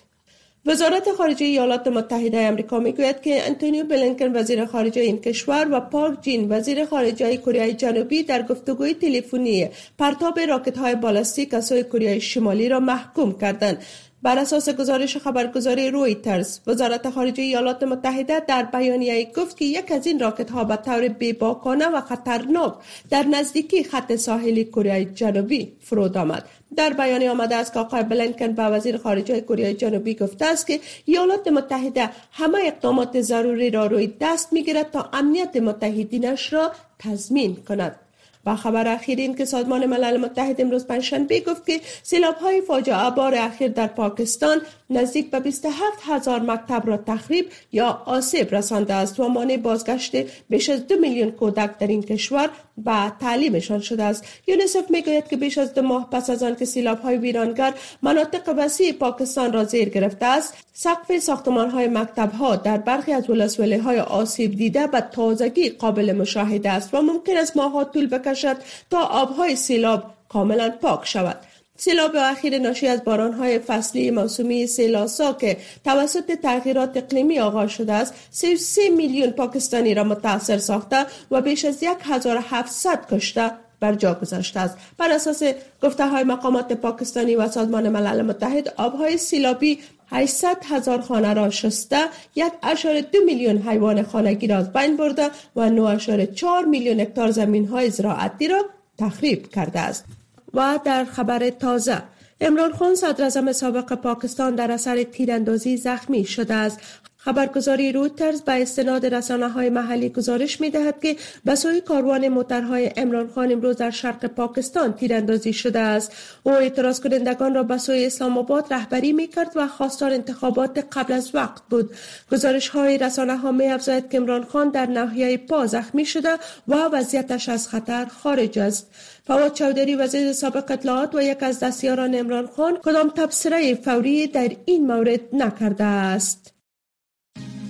وزارت 0.67 1.11
خارجه 1.11 1.45
ایالات 1.45 1.87
متحده 1.87 2.47
آمریکا 2.47 2.79
می‌گوید 2.79 3.21
که 3.21 3.47
انتونیو 3.47 3.85
بلینکن 3.85 4.35
وزیر 4.35 4.65
خارجه 4.65 5.01
این 5.01 5.21
کشور 5.21 5.67
و 5.71 5.79
پارک 5.79 6.21
جین 6.21 6.51
وزیر 6.51 6.85
خارجه 6.85 7.37
کره 7.37 7.73
جنوبی 7.73 8.23
در 8.23 8.41
گفتگوی 8.41 8.93
تلفنی 8.93 9.69
پرتاب 9.97 10.39
راکت 10.39 10.77
های 10.77 10.95
بالستیک 10.95 11.53
از 11.53 11.67
سوی 11.67 11.83
کره 11.83 12.19
شمالی 12.19 12.69
را 12.69 12.79
محکوم 12.79 13.37
کردند 13.37 13.83
بر 14.21 14.37
اساس 14.39 14.69
گزارش 14.69 15.17
خبرگزاری 15.17 15.91
رویترز 15.91 16.59
وزارت 16.67 17.09
خارجه 17.09 17.43
ایالات 17.43 17.83
متحده 17.83 18.39
در 18.39 18.63
بیانیه 18.63 19.31
گفت 19.35 19.57
که 19.57 19.65
یک 19.65 19.91
از 19.91 20.07
این 20.07 20.19
راکت 20.19 20.51
ها 20.51 20.63
به 20.63 20.75
طور 20.75 21.07
بیباکانه 21.07 21.87
و 21.87 22.01
خطرناک 22.01 22.73
در 23.09 23.23
نزدیکی 23.23 23.83
خط 23.83 24.15
ساحلی 24.15 24.65
کره 24.65 25.05
جنوبی 25.05 25.73
فرود 25.79 26.17
آمد. 26.17 26.45
در 26.75 26.93
بیانیه 26.93 27.31
آمده 27.31 27.55
است 27.55 27.73
که 27.73 27.79
آقای 27.79 28.03
بلنکن 28.03 28.51
به 28.51 28.63
وزیر 28.63 28.97
خارجه 28.97 29.41
کره 29.41 29.73
جنوبی 29.73 30.15
گفته 30.15 30.45
است 30.45 30.67
که 30.67 30.79
ایالات 31.05 31.47
متحده 31.47 32.09
همه 32.31 32.59
اقدامات 32.65 33.21
ضروری 33.21 33.69
را 33.69 33.85
روی 33.85 34.13
دست 34.21 34.53
می‌گیرد 34.53 34.91
تا 34.91 35.09
امنیت 35.13 35.55
متحدینش 35.57 36.53
را 36.53 36.71
تضمین 36.99 37.55
کند. 37.55 38.06
و 38.47 38.55
خبر 38.55 38.87
اخیر 38.87 39.19
این 39.19 39.35
که 39.35 39.45
سازمان 39.45 39.85
ملل 39.85 40.17
متحد 40.17 40.61
امروز 40.61 40.87
پنجشنبه 40.87 41.39
گفت 41.39 41.65
که 41.65 41.79
سیلاب 42.03 42.35
های 42.35 42.61
فاجعه 42.61 43.09
بار 43.09 43.35
اخیر 43.35 43.67
در 43.67 43.87
پاکستان 43.87 44.61
نزدیک 44.89 45.31
به 45.31 45.39
27 45.39 45.77
هزار 46.03 46.39
مکتب 46.39 46.83
را 46.85 46.97
تخریب 46.97 47.45
یا 47.71 48.03
آسیب 48.05 48.55
رسانده 48.55 48.93
است. 48.93 49.19
و 49.19 49.27
مانع 49.27 49.57
بازگشت 49.57 50.15
بیش 50.49 50.69
از 50.69 50.87
دو 50.87 50.95
میلیون 50.95 51.31
کودک 51.31 51.77
در 51.77 51.87
این 51.87 52.03
کشور 52.03 52.49
به 52.77 53.11
تعلیمشان 53.19 53.79
شده 53.79 54.03
است. 54.03 54.25
یونیسف 54.47 54.91
می‌گوید 54.91 55.27
که 55.27 55.37
بیش 55.37 55.57
از 55.57 55.73
دو 55.73 55.81
ماه 55.81 56.09
پس 56.09 56.29
از 56.29 56.43
آن 56.43 56.55
که 56.55 56.65
سیلاب 56.65 56.99
های 56.99 57.17
ویرانگر 57.17 57.73
مناطق 58.01 58.53
وسیع 58.57 58.91
پاکستان 58.91 59.53
را 59.53 59.63
زیر 59.63 59.89
گرفته 59.89 60.25
است 60.25 60.53
سقف 60.73 61.19
ساختمان 61.19 61.69
های 61.69 61.87
مکتب 61.87 62.31
ها 62.31 62.55
در 62.55 62.77
برخی 62.77 63.13
از 63.13 63.29
ولسوالی 63.29 63.77
های 63.77 63.99
آسیب 63.99 64.55
دیده 64.55 64.87
به 64.87 65.01
تازگی 65.01 65.69
قابل 65.69 66.11
مشاهده 66.11 66.69
است 66.69 66.93
و 66.93 67.01
ممکن 67.01 67.37
است 67.37 67.57
ماهها 67.57 67.83
طول 67.83 68.07
بکشد 68.07 68.57
تا 68.89 68.99
آبهای 68.99 69.55
سیلاب 69.55 70.03
کاملا 70.29 70.69
پاک 70.69 71.07
شود. 71.07 71.37
سیلاب 71.77 72.11
اخیر 72.15 72.59
ناشی 72.59 72.87
از 72.87 73.03
بارانهای 73.03 73.59
فصلی 73.59 74.11
موسومی 74.11 74.67
سیلاسا 74.67 75.33
که 75.33 75.57
توسط 75.85 76.31
تغییرات 76.31 76.97
اقلیمی 76.97 77.39
آغاز 77.39 77.71
شده 77.71 77.93
است 77.93 78.13
33 78.31 78.89
میلیون 78.89 79.31
پاکستانی 79.31 79.93
را 79.93 80.03
متاثر 80.03 80.57
ساخته 80.57 81.05
و 81.31 81.41
بیش 81.41 81.65
از 81.65 81.83
1700 81.83 83.07
کشته 83.11 83.51
بر 83.79 83.93
جا 83.93 84.13
گذاشته 84.13 84.59
است. 84.59 84.77
بر 84.97 85.11
اساس 85.11 85.43
گفته 85.83 86.07
های 86.07 86.23
مقامات 86.23 86.73
پاکستانی 86.73 87.35
و 87.35 87.47
سازمان 87.47 87.89
ملل 87.89 88.21
متحد 88.21 88.73
آبهای 88.77 89.17
سیلابی 89.17 89.79
800 90.11 90.57
هزار 90.65 91.01
خانه 91.01 91.33
را 91.33 91.49
شسته 91.49 91.99
یک 92.35 92.53
اشار 92.63 93.01
دو 93.01 93.19
میلیون 93.25 93.57
حیوان 93.57 94.03
خانگی 94.03 94.47
را 94.47 94.57
از 94.57 94.73
بین 94.73 94.97
برده 94.97 95.29
و 95.55 95.97
9.4 95.97 96.67
میلیون 96.69 96.99
هکتار 96.99 97.31
زمین 97.31 97.67
های 97.67 97.89
زراعتی 97.89 98.47
را 98.47 98.65
تخریب 98.97 99.49
کرده 99.49 99.79
است. 99.79 100.05
و 100.53 100.79
در 100.85 101.05
خبر 101.05 101.49
تازه 101.49 102.03
امران 102.41 102.73
خان 102.73 102.95
صدر 102.95 103.51
سابق 103.51 103.93
پاکستان 103.93 104.55
در 104.55 104.71
اثر 104.71 105.03
تیراندازی 105.03 105.77
زخمی 105.77 106.25
شده 106.25 106.53
است. 106.53 106.79
خبرگزاری 107.27 107.91
رویترز 107.91 108.41
به 108.41 108.61
استناد 108.61 109.05
رسانه 109.05 109.49
های 109.49 109.69
محلی 109.69 110.09
گزارش 110.09 110.61
می 110.61 110.69
دهد 110.69 111.01
که 111.01 111.15
بسای 111.45 111.81
کاروان 111.81 112.27
موترهای 112.27 112.91
امران 112.97 113.27
خان 113.27 113.51
امروز 113.51 113.77
در 113.77 113.89
شرق 113.89 114.25
پاکستان 114.25 114.93
تیراندازی 114.93 115.53
شده 115.53 115.79
است. 115.79 116.11
او 116.43 116.51
اعتراض 116.51 116.99
کنندگان 116.99 117.55
را 117.55 117.63
به 117.63 117.77
سوی 117.77 118.05
اسلام 118.05 118.37
آباد 118.37 118.73
رهبری 118.73 119.13
می 119.13 119.27
کرد 119.27 119.51
و 119.55 119.67
خواستار 119.67 120.11
انتخابات 120.11 120.85
قبل 120.91 121.13
از 121.13 121.35
وقت 121.35 121.63
بود. 121.69 121.95
گزارش 122.31 122.69
های 122.69 122.97
رسانه 122.97 123.37
ها 123.37 123.51
می 123.51 123.67
افزاید 123.67 124.09
که 124.09 124.17
امران 124.17 124.43
خان 124.43 124.69
در 124.69 124.85
ناحیه 124.85 125.37
پا 125.37 125.65
زخمی 125.65 126.05
شده 126.05 126.33
و 126.67 126.75
وضعیتش 126.75 127.49
از 127.49 127.67
خطر 127.67 128.05
خارج 128.05 128.59
است. 128.59 128.87
فواد 129.27 129.53
چودری 129.53 129.95
وزیر 129.95 130.33
سابق 130.33 130.71
اطلاعات 130.71 131.15
و 131.15 131.21
یک 131.21 131.43
از 131.43 131.59
دستیاران 131.59 132.15
امران 132.15 132.47
خان 132.47 132.77
کدام 132.83 133.09
تبصره 133.09 133.75
فوری 133.75 134.27
در 134.27 134.51
این 134.65 134.87
مورد 134.87 135.21
نکرده 135.33 135.83
است. 135.83 136.56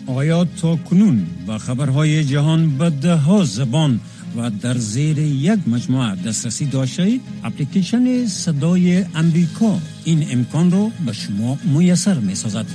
آیا 0.07 0.45
تا 0.45 0.75
کنون 0.75 1.25
با 1.45 1.57
خبرهای 1.57 2.23
جهان 2.23 2.77
به 2.77 2.89
ده 2.89 3.15
ها 3.15 3.43
زبان 3.43 3.99
و 4.37 4.49
در 4.49 4.77
زیر 4.77 5.17
یک 5.17 5.59
مجموعه 5.67 6.15
دسترسی 6.15 6.65
داشته 6.65 7.19
اپلیکیشن 7.43 8.25
صدای 8.25 9.05
امریکا 9.15 9.79
این 10.03 10.27
امکان 10.31 10.71
را 10.71 10.91
به 11.05 11.13
شما 11.13 11.57
میسر 11.63 12.19
می 12.19 12.35
سازد 12.35 12.65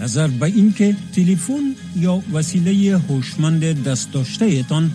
نظر 0.00 0.28
به 0.28 0.46
اینکه 0.46 0.96
تلفن 1.14 1.74
یا 1.96 2.22
وسیله 2.32 2.98
هوشمند 2.98 3.84
دست 3.84 4.12
داشته 4.12 4.62
تان 4.62 4.90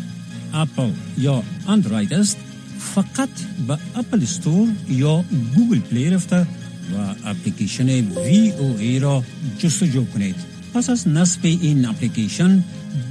اپل 0.53 0.89
یا 1.17 1.43
اندروید 1.67 2.13
است 2.13 2.37
فقط 2.79 3.29
به 3.67 3.77
Apple 3.95 4.23
Store 4.23 4.67
یا 4.89 5.23
Google 5.55 5.79
Play 5.79 6.09
رفته 6.09 6.47
و 6.93 7.15
اپلیکیشن 7.25 7.89
VOA 7.89 8.99
را 8.99 9.23
جستجو 9.59 10.05
کنید. 10.05 10.52
پس 10.73 10.89
از 10.89 11.07
نصب 11.07 11.39
این 11.43 11.85
اپلیکیشن 11.85 12.63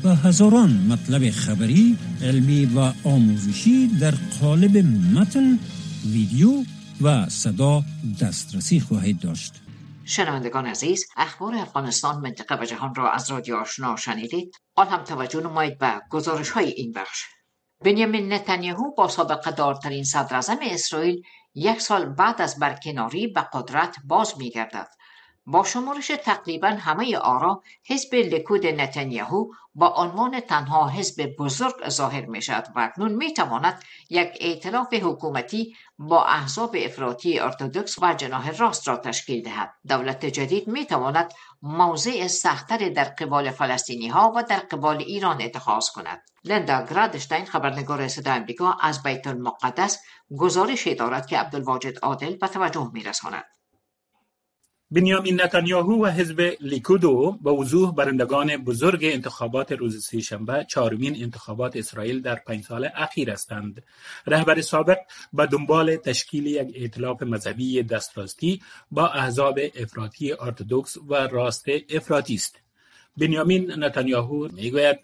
به 0.02 0.08
هزاران 0.08 0.70
مطلب 0.88 1.30
خبری، 1.30 1.98
علمی 2.22 2.64
و 2.64 2.92
آموزشی 3.04 3.86
در 4.00 4.14
قالب 4.40 4.76
متن، 5.14 5.58
ویدیو 6.12 6.64
و 7.02 7.28
صدا 7.28 7.82
دسترسی 8.20 8.80
خواهید 8.80 9.20
داشت. 9.20 9.52
شنوندگان 10.04 10.66
عزیز 10.66 11.06
اخبار 11.16 11.54
افغانستان 11.54 12.16
منطقه 12.16 12.62
و 12.62 12.64
جهان 12.64 12.94
را 12.94 13.10
از 13.10 13.30
رادیو 13.30 13.56
آشنا 13.56 13.96
شنیدید. 13.96 14.54
الان 14.74 14.88
هم 14.88 15.04
توجه 15.04 15.40
نمایید 15.40 15.78
به 15.78 15.92
گزارش 16.10 16.50
های 16.50 16.70
این 16.70 16.92
بخش. 16.92 17.24
بنیامین 17.84 18.32
نتانیاهو 18.32 18.94
با 18.94 19.08
سابقه 19.08 19.50
دارترین 19.50 20.04
صدر 20.04 20.40
اسرائیل 20.62 21.22
یک 21.54 21.80
سال 21.80 22.04
بعد 22.04 22.42
از 22.42 22.58
برکناری 22.58 23.26
به 23.26 23.46
قدرت 23.52 23.96
باز 24.04 24.34
می 24.38 24.50
گردد 24.50 24.88
با 25.46 25.64
شمارش 25.64 26.06
تقریبا 26.06 26.68
همه 26.68 27.16
آرا 27.16 27.62
حزب 27.86 28.14
لیکود 28.14 28.66
نتانیاهو 28.66 29.46
با 29.74 29.88
عنوان 29.88 30.40
تنها 30.40 30.88
حزب 30.88 31.36
بزرگ 31.38 31.88
ظاهر 31.88 32.26
می 32.26 32.42
شود 32.42 32.68
و 32.76 32.80
اکنون 32.80 33.12
می 33.12 33.32
تواند 33.32 33.82
یک 34.10 34.38
ائتلاف 34.40 34.94
حکومتی 34.94 35.76
با 35.98 36.24
احزاب 36.24 36.76
افراطی 36.78 37.38
ارتودکس 37.38 37.98
و 38.02 38.14
جناح 38.14 38.50
راست 38.50 38.88
را 38.88 38.96
تشکیل 38.96 39.42
دهد. 39.42 39.74
دولت 39.88 40.26
جدید 40.26 40.68
می 40.68 40.86
تواند 40.86 41.32
موضع 41.62 42.26
سختتر 42.26 42.88
در 42.88 43.04
قبال 43.04 43.50
فلسطینی 43.50 44.08
ها 44.08 44.32
و 44.36 44.42
در 44.42 44.58
قبال 44.58 44.96
ایران 44.96 45.42
اتخاذ 45.42 45.88
کند. 45.88 46.22
لندا 46.44 46.86
گرادشتین 46.90 47.44
خبرنگار 47.44 48.08
صدا 48.08 48.32
امریکا 48.32 48.76
از 48.80 49.02
بیت 49.02 49.26
المقدس 49.26 50.02
گزارش 50.38 50.88
دارد 50.88 51.26
که 51.26 51.38
عبدالواجد 51.38 51.98
عادل 52.02 52.36
به 52.36 52.48
توجه 52.48 52.90
می 52.92 53.02
رساند 53.02 53.44
بنیامین 54.92 55.40
نتانیاهو 55.42 56.04
و 56.04 56.06
حزب 56.06 56.40
لیکودو 56.60 57.38
به 57.42 57.50
وضوح 57.50 57.94
برندگان 57.94 58.56
بزرگ 58.56 59.04
انتخابات 59.04 59.72
روز 59.72 60.06
سهشنبه 60.06 60.66
چهارمین 60.68 61.22
انتخابات 61.22 61.76
اسرائیل 61.76 62.22
در 62.22 62.34
پنج 62.34 62.64
سال 62.64 62.88
اخیر 62.94 63.30
هستند. 63.30 63.82
رهبر 64.26 64.60
سابق 64.60 64.98
به 65.32 65.46
دنبال 65.46 65.96
تشکیل 65.96 66.46
یک 66.46 66.68
ائتلاف 66.74 67.22
مذهبی 67.22 67.82
دستراستی 67.82 68.60
با 68.90 69.08
احزاب 69.08 69.58
افراطی 69.76 70.32
ارتدوکس 70.32 70.96
و 71.08 71.14
راست 71.14 71.64
افراطی 71.90 72.34
است 72.34 72.56
بنیامین 73.16 73.84
نتانیاهو 73.84 74.48
می‌گوید 74.52 74.98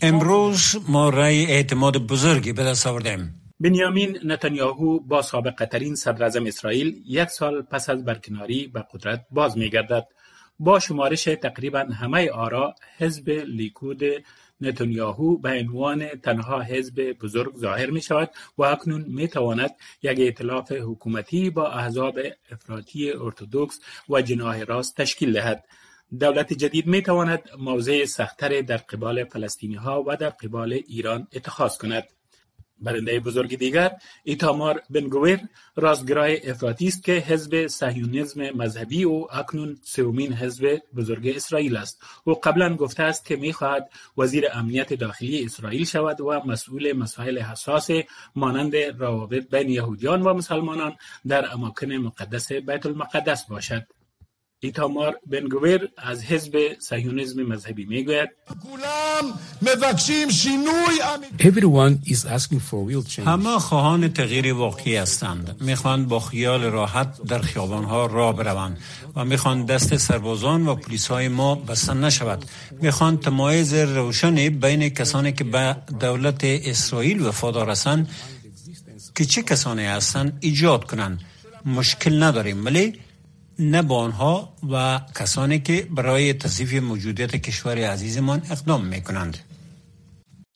امروز 0.00 0.76
ما 0.88 1.08
رای 1.08 1.46
اعتماد 1.46 1.98
بزرگی 1.98 2.52
به 2.52 2.64
دست 2.64 2.86
آوردیم. 2.86 3.41
بنیامین 3.62 4.18
نتانیاهو 4.24 5.00
با 5.00 5.22
سابقه 5.22 5.66
ترین 5.66 5.94
صدر 5.94 6.24
اسرائیل 6.46 7.02
یک 7.06 7.28
سال 7.28 7.62
پس 7.62 7.90
از 7.90 8.04
برکناری 8.04 8.66
به 8.66 8.84
قدرت 8.92 9.26
باز 9.30 9.58
می 9.58 9.70
گردد. 9.70 10.06
با 10.58 10.78
شمارش 10.78 11.24
تقریبا 11.24 11.78
همه 11.78 12.30
آرا 12.30 12.74
حزب 12.98 13.30
لیکود 13.30 14.02
نتانیاهو 14.60 15.38
به 15.38 15.50
عنوان 15.50 16.08
تنها 16.08 16.60
حزب 16.60 17.12
بزرگ 17.12 17.56
ظاهر 17.56 17.90
می 17.90 18.02
شود 18.02 18.30
و 18.58 18.62
اکنون 18.62 19.04
می 19.08 19.28
تواند 19.28 19.70
یک 20.02 20.20
ائتلاف 20.20 20.72
حکومتی 20.72 21.50
با 21.50 21.68
احزاب 21.68 22.18
افراطی 22.50 23.10
ارتودکس 23.10 23.80
و 24.08 24.22
جناح 24.22 24.62
راست 24.62 24.96
تشکیل 24.96 25.32
دهد 25.32 25.64
دولت 26.20 26.52
جدید 26.52 26.86
می 26.86 27.02
تواند 27.02 27.42
موضع 27.58 28.04
سختتر 28.04 28.60
در 28.60 28.76
قبال 28.76 29.24
فلسطینی 29.24 29.74
ها 29.74 30.04
و 30.06 30.16
در 30.16 30.30
قبال 30.30 30.72
ایران 30.72 31.28
اتخاذ 31.32 31.78
کند 31.78 32.04
برنده 32.80 33.20
بزرگ 33.20 33.58
دیگر 33.58 33.90
ایتامار 34.24 34.82
بنگویر 34.90 35.40
راستگرای 35.76 36.50
افراطی 36.50 36.88
است 36.88 37.04
که 37.04 37.12
حزب 37.12 37.66
صهیونیسم 37.66 38.40
مذهبی 38.40 39.02
او 39.02 39.34
اکنون 39.34 39.78
سومین 39.82 40.32
حزب 40.32 40.80
بزرگ 40.96 41.32
اسرائیل 41.36 41.76
است. 41.76 42.02
او 42.24 42.34
قبلا 42.34 42.76
گفته 42.76 43.02
است 43.02 43.24
که 43.24 43.36
می‌خواهد 43.36 43.90
وزیر 44.18 44.44
امنیت 44.52 44.92
داخلی 44.92 45.44
اسرائیل 45.44 45.84
شود 45.84 46.20
و 46.20 46.40
مسئول 46.46 46.92
مسائل 46.92 47.38
حساس 47.38 47.90
مانند 48.36 48.76
روابط 48.76 49.50
بین 49.50 49.68
یهودیان 49.68 50.22
و 50.22 50.34
مسلمانان 50.34 50.96
در 51.26 51.52
اماکن 51.52 51.92
مقدس 51.92 52.52
بیت 52.52 52.86
المقدس 52.86 53.46
باشد. 53.46 53.86
ایتامار 54.64 55.12
بنگویر 55.26 55.88
از 55.98 56.22
حزب 56.24 56.54
صهیونیسم 56.88 57.42
مذهبی 57.42 57.84
می‌گوید. 57.84 58.28
همه 63.26 63.58
خواهان 63.58 64.12
تغییر 64.12 64.54
واقعی 64.54 64.96
هستند. 64.96 65.56
می‌خوان 65.60 66.06
با 66.06 66.20
خیال 66.20 66.62
راحت 66.62 67.22
در 67.22 67.38
خیابانها 67.38 68.06
راه 68.06 68.36
بروند 68.36 68.78
و 69.16 69.24
می‌خوان 69.24 69.64
دست 69.64 69.96
سربازان 69.96 70.66
و 70.68 70.74
پلیس 70.74 71.06
های 71.06 71.28
ما 71.28 71.54
بسته 71.54 71.94
نشود. 71.94 72.44
می‌خوان 72.80 73.16
تمایز 73.18 73.74
روشنی 73.74 74.50
بین 74.50 74.88
کسانی 74.88 75.32
که 75.32 75.44
به 75.44 75.76
دولت 76.00 76.44
اسرائیل 76.44 77.20
وفادار 77.20 77.70
هستند 77.70 78.08
که 79.14 79.24
چه 79.24 79.42
کسانی 79.42 79.84
هستند 79.84 80.38
ایجاد 80.40 80.84
کنند. 80.84 81.20
مشکل 81.64 82.22
نداریم 82.22 82.64
ولی 82.64 82.92
نه 83.58 83.82
با 83.82 83.98
آنها 83.98 84.56
و 84.70 85.00
کسانی 85.14 85.60
که 85.60 85.88
برای 85.90 86.32
تصیف 86.32 86.74
موجودیت 86.74 87.36
کشور 87.36 87.78
عزیزمان 87.78 88.42
اقدام 88.50 88.86
می 88.86 89.02
کنند. 89.02 89.38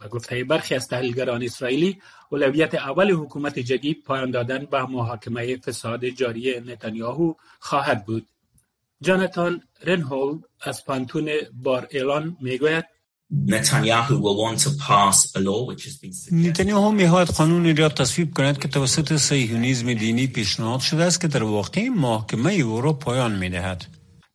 و 0.00 0.08
گفته 0.08 0.44
برخی 0.44 0.74
از 0.74 0.88
تحلیلگران 0.88 1.42
اسرائیلی 1.42 1.98
اولویت 2.30 2.74
اول 2.74 3.10
حکومت 3.10 3.58
جدید 3.58 4.02
پایان 4.04 4.30
دادن 4.30 4.64
به 4.64 4.82
محاکمه 4.82 5.56
فساد 5.56 6.06
جاری 6.06 6.60
نتانیاهو 6.60 7.34
خواهد 7.60 8.06
بود. 8.06 8.26
جانتان 9.00 9.62
رنهول 9.84 10.40
از 10.60 10.84
پانتون 10.84 11.30
بار 11.52 11.88
اعلان 11.90 12.36
می 12.40 12.58
گوید 12.58 12.84
نتانیاهو 13.30 14.44
می‌خواهد 16.90 17.28
قانونی 17.28 17.72
را 17.72 17.88
تصویب 17.88 18.34
کند 18.34 18.58
که 18.58 18.68
توسط 18.68 19.16
صهیونیسم 19.16 19.94
دینی 19.94 20.26
پیشنهاد 20.26 20.80
شده 20.80 21.04
است 21.04 21.20
که 21.20 21.28
در 21.28 21.42
واقع 21.42 21.88
محاکمه 21.88 22.54
او 22.54 22.80
را 22.80 22.92
پایان 22.92 23.38
می‌دهد. 23.38 23.86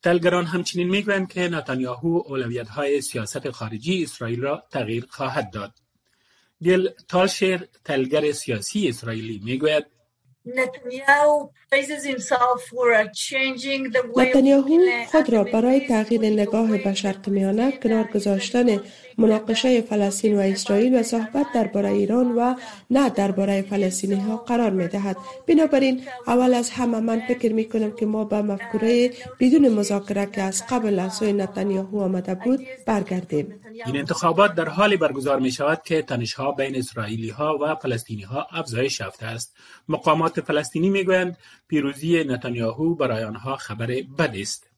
تلگران 0.02 0.44
همچنین 0.44 0.88
می‌گویند 0.88 1.32
که 1.32 1.40
نتانیاهو 1.40 2.22
اولویت 2.26 2.68
های 2.68 3.00
سیاست 3.00 3.50
خارجی 3.50 4.02
اسرائیل 4.02 4.40
را 4.40 4.62
تغییر 4.70 5.06
خواهد 5.10 5.50
داد. 5.50 5.72
گل 6.64 6.88
تالشر 7.08 7.66
تلگر 7.84 8.32
سیاسی 8.32 8.88
اسرائیلی 8.88 9.40
می‌گوید 9.44 9.86
نتانیاهو 14.16 14.80
خود 15.10 15.32
را 15.32 15.44
برای 15.44 15.80
تغییر 15.80 16.20
نگاه 16.20 16.78
به 16.78 16.94
شرق 16.94 17.28
میانه 17.28 17.72
کنار 17.72 18.04
گذاشتن 18.04 18.80
مناقشه 19.18 19.80
فلسطین 19.80 20.36
و 20.36 20.40
اسرائیل 20.40 20.98
و 20.98 21.02
صحبت 21.02 21.46
درباره 21.54 21.88
ایران 21.88 22.32
و 22.32 22.54
نه 22.90 23.10
درباره 23.10 23.62
فلسطینی 23.62 24.14
ها 24.14 24.36
قرار 24.36 24.70
می 24.70 24.88
دهد 24.88 25.16
بنابراین 25.46 26.02
اول 26.26 26.54
از 26.54 26.70
همه 26.70 27.00
من 27.00 27.22
فکر 27.28 27.52
می 27.52 27.68
کنم 27.68 27.90
که 27.90 28.06
ما 28.06 28.24
به 28.24 28.42
مفکوره 28.42 29.10
بدون 29.40 29.68
مذاکره 29.68 30.26
که 30.26 30.42
از 30.42 30.62
قبل 30.70 30.98
از 30.98 31.14
سوی 31.14 31.32
نتانیاهو 31.32 32.00
آمده 32.00 32.34
بود 32.34 32.66
برگردیم. 32.86 33.60
این 33.86 33.96
انتخابات 33.96 34.54
در 34.54 34.68
حالی 34.68 34.96
برگزار 34.96 35.40
می 35.40 35.52
شود 35.52 35.82
که 35.84 36.02
تنش 36.02 36.34
ها 36.34 36.52
بین 36.52 36.76
اسرائیلی 36.76 37.30
ها 37.30 37.58
و 37.62 37.74
فلسطینی 37.74 38.22
ها 38.22 38.46
افزایش 38.50 39.00
یافته 39.00 39.26
است. 39.26 39.56
مقامات 39.88 40.40
فلسطینی 40.40 40.90
می 40.90 41.04
گویند 41.04 41.36
پیروزی 41.68 42.24
نتانیاهو 42.24 42.94
برای 42.94 43.24
آنها 43.24 43.56
خبر 43.56 43.86
بد 44.18 44.36
است. 44.36 44.70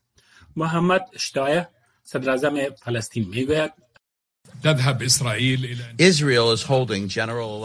محمد 0.56 1.06
شتایه 1.18 1.68
صدر 2.02 2.70
فلسطین 2.84 3.28
می 3.28 3.44
گوید 3.44 3.72
اسرائیل 5.00 5.76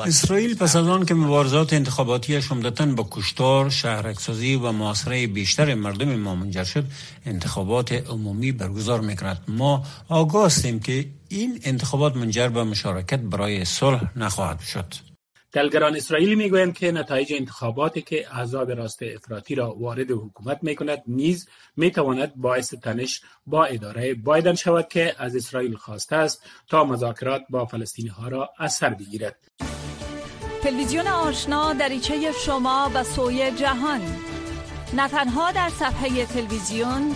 اسرائیل 0.05 0.55
پس 0.55 0.75
از 0.75 0.87
آن 0.87 1.05
که 1.05 1.13
مبارزات 1.13 1.73
انتخاباتی 1.73 2.35
عمدتا 2.35 2.85
با 2.85 3.07
کشتار 3.11 3.69
شهرکسازی 3.69 4.55
و 4.55 4.71
محاصره 4.71 5.27
بیشتر 5.27 5.75
مردم 5.75 6.15
ما 6.15 6.35
منجر 6.35 6.63
شد 6.63 6.85
انتخابات 7.25 7.91
عمومی 7.91 8.51
برگزار 8.51 9.01
می‌کند 9.01 9.43
ما 9.47 9.85
آگاه 10.09 10.45
هستیم 10.45 10.79
که 10.79 11.05
این 11.29 11.59
انتخابات 11.63 12.15
منجر 12.15 12.47
به 12.47 12.63
مشارکت 12.63 13.19
برای 13.19 13.65
صلح 13.65 14.17
نخواهد 14.17 14.59
شد. 14.59 14.93
دلگران 15.51 15.95
اسرائیلی 15.95 16.35
می‌گویند 16.35 16.73
که 16.73 16.91
نتایج 16.91 17.33
انتخاباتی 17.33 18.01
که 18.01 18.35
احزاب 18.35 18.71
راست 18.71 18.99
افراطی 19.03 19.55
را 19.55 19.75
وارد 19.75 20.11
حکومت 20.11 20.59
می 20.61 20.75
کند 20.75 21.03
نیز 21.07 21.47
می 21.77 21.91
تواند 21.91 22.35
باعث 22.35 22.73
تنش 22.73 23.21
با 23.45 23.65
اداره 23.65 24.13
بایدن 24.13 24.55
شود 24.55 24.87
که 24.87 25.15
از 25.17 25.35
اسرائیل 25.35 25.75
خواسته 25.75 26.15
است 26.15 26.43
تا 26.67 26.83
مذاکرات 26.83 27.41
با 27.49 27.65
فلسطینی 27.65 28.09
ها 28.09 28.27
را 28.27 28.49
از 28.57 28.73
سر 28.73 28.89
بگیرد. 28.89 29.35
تلویزیون 30.63 31.07
آشنا 31.07 31.73
دریچه 31.73 32.31
شما 32.45 32.91
و 32.93 33.03
سوی 33.03 33.51
جهان. 33.51 34.01
نه 34.93 35.07
تنها 35.07 35.51
در 35.51 35.69
صفحه 35.69 36.25
تلویزیون 36.25 37.15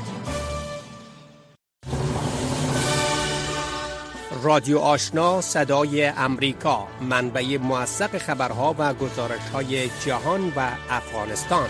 رادیو 4.43 4.79
آشنا 4.79 5.41
صدای 5.41 6.05
امریکا 6.05 6.87
منبع 7.01 7.57
موثق 7.57 8.17
خبرها 8.17 8.75
و 8.77 8.93
گزارش 8.93 9.49
های 9.49 9.89
جهان 10.05 10.53
و 10.55 10.71
افغانستان 10.89 11.69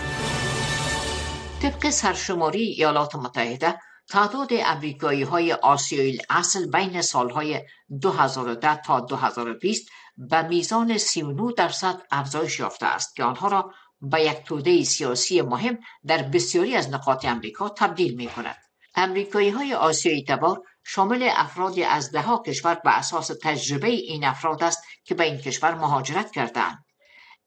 طبق 1.62 1.90
سرشماری 1.90 2.60
ایالات 2.62 3.14
متحده 3.14 3.78
تعداد 4.08 4.48
امریکایی 4.52 5.22
های 5.22 5.52
آسیایی 5.52 6.18
اصل 6.30 6.70
بین 6.70 7.02
سالهای 7.02 7.60
2010 8.02 8.82
تا 8.82 9.00
2020 9.00 9.88
به 10.16 10.42
میزان 10.42 10.98
39 10.98 11.52
درصد 11.56 12.02
افزایش 12.10 12.58
یافته 12.58 12.86
است 12.86 13.16
که 13.16 13.24
آنها 13.24 13.48
را 13.48 13.72
به 14.00 14.22
یک 14.22 14.44
توده 14.44 14.84
سیاسی 14.84 15.42
مهم 15.42 15.78
در 16.06 16.22
بسیاری 16.22 16.76
از 16.76 16.90
نقاط 16.90 17.24
امریکا 17.24 17.68
تبدیل 17.68 18.16
می 18.16 18.26
کند. 18.26 18.56
امریکایی 18.94 19.50
های 19.50 19.74
آسیایی 19.74 20.24
تبار 20.24 20.62
شامل 20.84 21.28
افرادی 21.32 21.84
از 21.84 22.12
دهها 22.12 22.42
کشور 22.46 22.74
به 22.74 22.98
اساس 22.98 23.30
تجربه 23.42 23.88
این 23.88 24.24
افراد 24.24 24.64
است 24.64 24.82
که 25.04 25.14
به 25.14 25.24
این 25.24 25.38
کشور 25.38 25.74
مهاجرت 25.74 26.30
کردند 26.30 26.84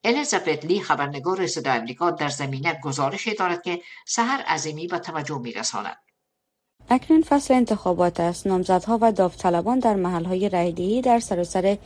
الیزابت 0.06 0.66
لی 0.66 0.82
خبرنگار 0.82 1.48
صدای 1.48 1.78
امریکا 1.78 2.12
در 2.12 2.30
زمینه 2.30 2.80
گزارش 2.84 3.28
دارد 3.28 3.62
که 3.62 3.82
سهر 4.08 4.42
عظیمی 4.42 4.88
به 4.88 5.00
توجه 5.00 5.40
میرساند. 5.40 5.98
اکنون 6.90 7.22
فصل 7.22 7.54
انتخابات 7.54 8.20
است. 8.20 8.48
نامزدها 8.48 9.00
و 9.02 9.12
داوطلبان 9.12 9.80
در 9.80 9.96
محلهای 9.96 10.50
رایدهی 10.50 11.02
در 11.02 11.20
سراسر 11.20 11.78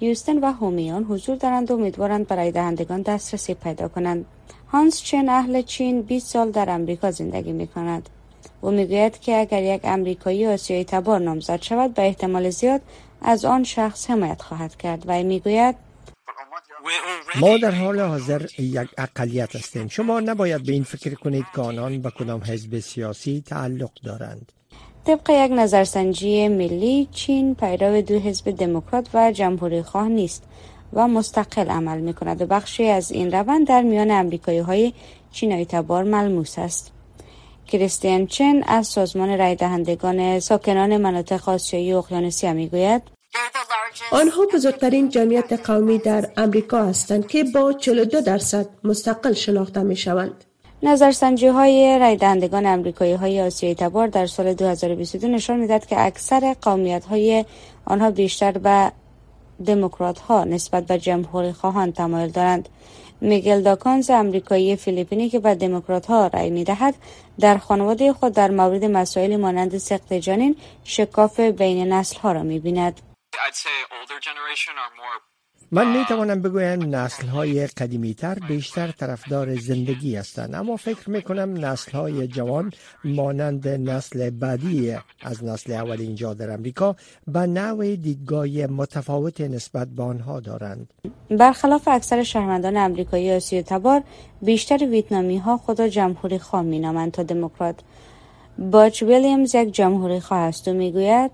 هیوستن 0.00 0.38
و 0.38 0.52
هومیان 0.52 1.04
حضور 1.04 1.36
دارند 1.36 1.70
و 1.70 1.74
امیدوارند 1.74 2.28
برای 2.28 2.52
دهندگان 2.52 3.02
دسترسی 3.02 3.54
پیدا 3.54 3.88
کنند. 3.88 4.26
هانس 4.68 5.02
چن 5.02 5.28
اهل 5.28 5.62
چین 5.62 6.02
20 6.02 6.26
سال 6.26 6.50
در 6.50 6.70
امریکا 6.70 7.10
زندگی 7.10 7.52
می 7.52 7.66
کند 7.66 8.08
او 8.60 8.70
می‌گوید 8.70 9.20
که 9.20 9.40
اگر 9.40 9.62
یک 9.62 9.80
امریکایی 9.84 10.46
آسیایی 10.46 10.84
تبار 10.84 11.20
نامزد 11.20 11.62
شود 11.62 11.94
به 11.94 12.02
احتمال 12.02 12.50
زیاد 12.50 12.80
از 13.22 13.44
آن 13.44 13.64
شخص 13.64 14.10
حمایت 14.10 14.42
خواهد 14.42 14.76
کرد 14.76 15.02
و 15.06 15.22
می‌گوید 15.22 15.74
ما 17.40 17.58
در 17.58 17.70
حال 17.70 18.00
حاضر 18.00 18.46
یک 18.58 18.88
اقلیت 18.98 19.56
هستیم. 19.56 19.88
شما 19.88 20.20
نباید 20.20 20.66
به 20.66 20.72
این 20.72 20.84
فکر 20.84 21.14
کنید 21.14 21.44
که 21.54 21.60
آنان 21.60 22.02
به 22.02 22.10
کدام 22.10 22.40
حزب 22.40 22.78
سیاسی 22.78 23.42
تعلق 23.46 23.90
دارند. 24.04 24.52
طبق 25.04 25.30
یک 25.30 25.52
نظرسنجی 25.52 26.48
ملی 26.48 27.08
چین 27.12 27.54
پیرو 27.54 28.02
دو 28.02 28.18
حزب 28.18 28.50
دموکرات 28.50 29.08
و 29.14 29.32
جمهوری 29.32 29.82
خواه 29.82 30.08
نیست 30.08 30.42
و 30.92 31.08
مستقل 31.08 31.68
عمل 31.68 32.00
می 32.00 32.14
کند 32.14 32.42
و 32.42 32.46
بخشی 32.46 32.88
از 32.88 33.12
این 33.12 33.32
روند 33.32 33.66
در 33.66 33.82
میان 33.82 34.10
امریکایی 34.10 34.58
های 34.58 34.92
چینایی 35.32 35.64
تبار 35.64 36.04
ملموس 36.04 36.58
است. 36.58 36.92
کریستیان 37.68 38.26
چن 38.26 38.62
از 38.66 38.86
سازمان 38.86 39.38
رای 39.38 39.54
دهندگان 39.54 40.40
ساکنان 40.40 40.96
مناطق 40.96 41.48
آسیایی 41.48 41.92
اقیانوسی 41.92 42.52
می‌گوید 42.52 43.02
آنها 44.10 44.46
بزرگترین 44.54 45.08
جمعیت 45.08 45.52
قومی 45.52 45.98
در 45.98 46.30
امریکا 46.36 46.84
هستند 46.84 47.26
که 47.26 47.44
با 47.44 47.72
42 47.72 48.20
درصد 48.20 48.66
مستقل 48.84 49.32
شناخته 49.32 49.82
می 49.82 49.96
شوند. 49.96 50.44
نظرسنجی 50.82 51.46
های 51.46 51.98
رای 51.98 52.16
دهندگان 52.16 52.66
امریکایی 52.66 53.12
های 53.12 53.40
آسیایی 53.40 53.74
تبار 53.74 54.06
در 54.06 54.26
سال 54.26 54.54
2022 54.54 55.28
نشان 55.28 55.60
می‌داد 55.60 55.86
که 55.86 56.00
اکثر 56.06 56.56
قومیت 56.62 57.04
های 57.04 57.44
آنها 57.84 58.10
بیشتر 58.10 58.52
به 58.52 58.92
دموکرات 59.66 60.18
ها 60.18 60.44
نسبت 60.44 60.86
به 60.86 60.98
جمهوری 60.98 61.52
خواهان 61.52 61.92
تمایل 61.92 62.30
دارند. 62.30 62.68
میگل 63.20 63.62
داکانز 63.62 64.10
امریکایی 64.10 64.76
فیلیپینی 64.76 65.28
که 65.28 65.38
به 65.38 65.54
دموکرات 65.54 66.06
ها 66.06 66.26
رأی 66.26 66.50
می 66.50 66.64
دهد 66.64 66.94
در 67.40 67.58
خانواده 67.58 68.12
خود 68.12 68.32
در 68.32 68.50
مورد 68.50 68.84
مسائل 68.84 69.36
مانند 69.36 69.78
سقط 69.78 70.12
جانین 70.12 70.56
شکاف 70.84 71.40
بین 71.40 71.92
نسل 71.92 72.18
ها 72.20 72.32
را 72.32 72.42
می 72.42 72.58
بیند. 72.58 73.00
من 75.70 75.98
می 75.98 76.04
توانم 76.08 76.42
بگویم 76.42 76.94
نسل 76.94 77.26
های 77.26 77.66
قدیمی 77.66 78.14
تر 78.14 78.38
بیشتر 78.48 78.90
طرفدار 78.90 79.56
زندگی 79.56 80.16
هستند 80.16 80.54
اما 80.54 80.76
فکر 80.76 81.10
می 81.10 81.22
کنم 81.22 81.64
نسل 81.64 81.92
های 81.92 82.26
جوان 82.26 82.72
مانند 83.04 83.68
نسل 83.68 84.30
بعدی 84.30 84.96
از 85.22 85.44
نسل 85.44 85.72
اول 85.72 86.00
اینجا 86.00 86.34
در 86.34 86.50
امریکا 86.50 86.96
به 87.26 87.46
نوع 87.46 87.96
دیدگاه 87.96 88.46
متفاوت 88.66 89.40
نسبت 89.40 89.88
به 89.88 90.02
آنها 90.02 90.40
دارند. 90.40 90.94
برخلاف 91.30 91.88
اکثر 91.88 92.22
شهروندان 92.22 92.76
امریکایی 92.76 93.32
آسیای 93.32 93.62
تبار 93.62 94.02
بیشتر 94.42 94.86
ویتنامی 94.90 95.38
ها 95.38 95.56
خدا 95.56 95.88
جمهوری 95.88 96.38
خواه 96.38 96.62
می 96.62 96.78
نامند 96.78 97.12
تا 97.12 97.22
دموکرات. 97.22 97.76
باچ 98.58 99.02
ویلیامز 99.02 99.54
یک 99.54 99.74
جمهوری 99.74 100.20
خواه 100.20 100.40
است. 100.40 100.68
و 100.68 100.72
می‌گوید 100.72 101.30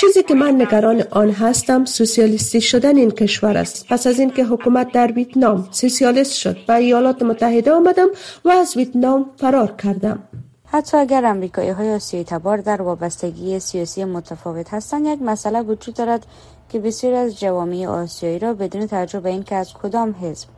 چیزی 0.00 0.22
که 0.22 0.34
من 0.34 0.60
نگران 0.60 1.04
آن 1.10 1.30
هستم 1.30 1.84
سوسیالیستی 1.84 2.60
شدن 2.60 2.96
این 2.96 3.10
کشور 3.10 3.56
است. 3.56 3.86
پس 3.88 4.06
از 4.06 4.18
اینکه 4.18 4.44
حکومت 4.44 4.92
در 4.92 5.12
ویتنام 5.12 5.68
سوسیالیست 5.70 6.34
شد 6.34 6.56
به 6.66 6.74
ایالات 6.74 7.22
متحده 7.22 7.72
آمدم 7.72 8.08
و 8.44 8.48
از 8.48 8.76
ویتنام 8.76 9.30
فرار 9.36 9.74
کردم. 9.82 10.22
حتی 10.66 10.96
اگر 10.96 11.24
امریکایی 11.24 11.70
های 11.70 11.94
آسیایی 11.94 12.24
تبار 12.24 12.56
در 12.56 12.82
وابستگی 12.82 13.58
سیاسی 13.58 14.04
متفاوت 14.04 14.74
هستند 14.74 15.06
یک 15.06 15.22
مسئله 15.22 15.62
وجود 15.62 15.94
دارد 15.94 16.26
که 16.68 16.78
بسیاری 16.78 17.16
از 17.16 17.40
جوامع 17.40 17.86
آسیایی 17.86 18.38
را 18.38 18.54
بدون 18.54 18.86
توجه 18.86 19.20
به 19.20 19.28
اینکه 19.28 19.54
از 19.54 19.74
کدام 19.74 20.14
حزب 20.22 20.48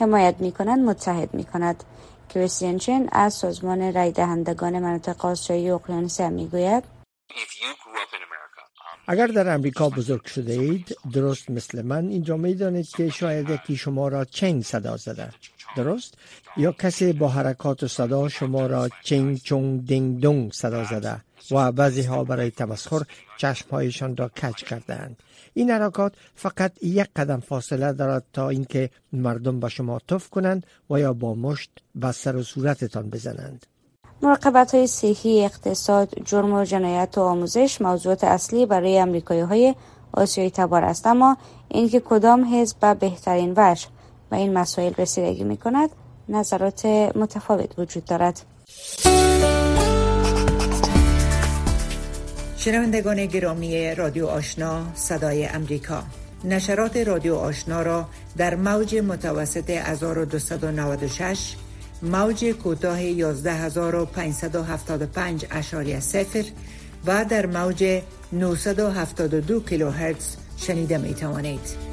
حمایت 0.00 0.34
می 0.38 0.52
کنند 0.52 0.78
متحد 0.78 1.34
می 1.34 1.44
کند 1.44 1.84
کریستین 2.28 2.78
چن 2.78 3.06
از 3.12 3.34
سازمان 3.34 3.94
رای 3.94 4.12
دهندگان 4.12 4.78
مناطق 4.78 5.24
آسیایی 5.24 5.70
اقیانوسی 5.70 6.28
می‌گوید 6.28 6.98
اگر 9.10 9.26
در 9.26 9.54
امریکا 9.54 9.88
بزرگ 9.88 10.24
شده 10.24 10.52
اید 10.52 10.96
درست 11.12 11.50
مثل 11.50 11.82
من 11.82 12.08
اینجا 12.08 12.36
می 12.36 12.54
دانید 12.54 12.88
که 12.88 13.08
شاید 13.08 13.50
یکی 13.50 13.76
شما 13.76 14.08
را 14.08 14.24
چنگ 14.24 14.62
صدا 14.62 14.96
زده. 14.96 15.28
درست؟ 15.76 16.14
یا 16.56 16.72
کسی 16.72 17.12
با 17.12 17.28
حرکات 17.28 17.82
و 17.82 17.88
صدا 17.88 18.28
شما 18.28 18.66
را 18.66 18.88
چنگ 19.02 19.36
چونگ 19.36 19.86
دینگ 19.86 20.20
دونگ 20.20 20.52
صدا 20.52 20.84
زده 20.84 21.16
و 21.50 21.72
بعضی 21.72 22.02
ها 22.02 22.24
برای 22.24 22.50
تمسخر 22.50 23.02
چشمهایشان 23.36 24.16
را 24.16 24.28
کج 24.28 24.54
کردند 24.54 25.22
این 25.54 25.70
حرکات 25.70 26.14
فقط 26.34 26.82
یک 26.82 27.08
قدم 27.16 27.40
فاصله 27.40 27.92
دارد 27.92 28.24
تا 28.32 28.48
اینکه 28.48 28.90
مردم 29.12 29.60
به 29.60 29.68
شما 29.68 30.00
تف 30.08 30.30
کنند 30.30 30.66
و 30.90 30.98
یا 30.98 31.12
با 31.12 31.34
مشت 31.34 31.70
به 31.94 32.12
سر 32.12 32.36
و 32.36 32.42
صورتتان 32.42 33.10
بزنند. 33.10 33.66
مراقبت 34.22 34.74
های 34.74 34.86
صحی 34.86 35.44
اقتصاد 35.44 36.08
جرم 36.24 36.52
و 36.52 36.64
جنایت 36.64 37.18
و 37.18 37.20
آموزش 37.20 37.80
موضوعات 37.80 38.24
اصلی 38.24 38.66
برای 38.66 38.98
امریکایی 38.98 39.40
های 39.40 39.74
آسیایی 40.12 40.50
تبار 40.50 40.84
است. 40.84 41.06
اما 41.06 41.36
اینکه 41.68 42.00
کدام 42.00 42.54
حزب 42.54 42.76
به 42.80 42.94
بهترین 42.94 43.54
وجه 43.56 43.86
و 44.30 44.34
این 44.34 44.52
مسائل 44.52 44.92
رسیدگی 44.98 45.44
می 45.44 45.56
کند 45.56 45.90
نظرات 46.28 46.86
متفاوت 47.16 47.78
وجود 47.78 48.04
دارد. 48.04 48.40
شنوندگان 52.56 53.26
گرامی 53.26 53.94
رادیو 53.94 54.26
آشنا 54.26 54.82
صدای 54.94 55.46
امریکا. 55.46 56.02
نشرات 56.44 56.96
رادیو 56.96 57.34
آشنا 57.34 57.82
را 57.82 58.06
در 58.36 58.54
موج 58.54 58.96
متوسط 58.96 59.70
1296 59.70 61.54
موج 62.02 62.44
کوتاه 62.44 62.98
11575 62.98 65.46
اشاری 65.50 66.00
سفر 66.00 66.44
و 67.06 67.24
در 67.24 67.46
موج 67.46 68.02
972 68.32 69.60
کیلوهرتز 69.60 70.36
شنیده 70.56 70.98
می 70.98 71.14
توانید. 71.14 71.88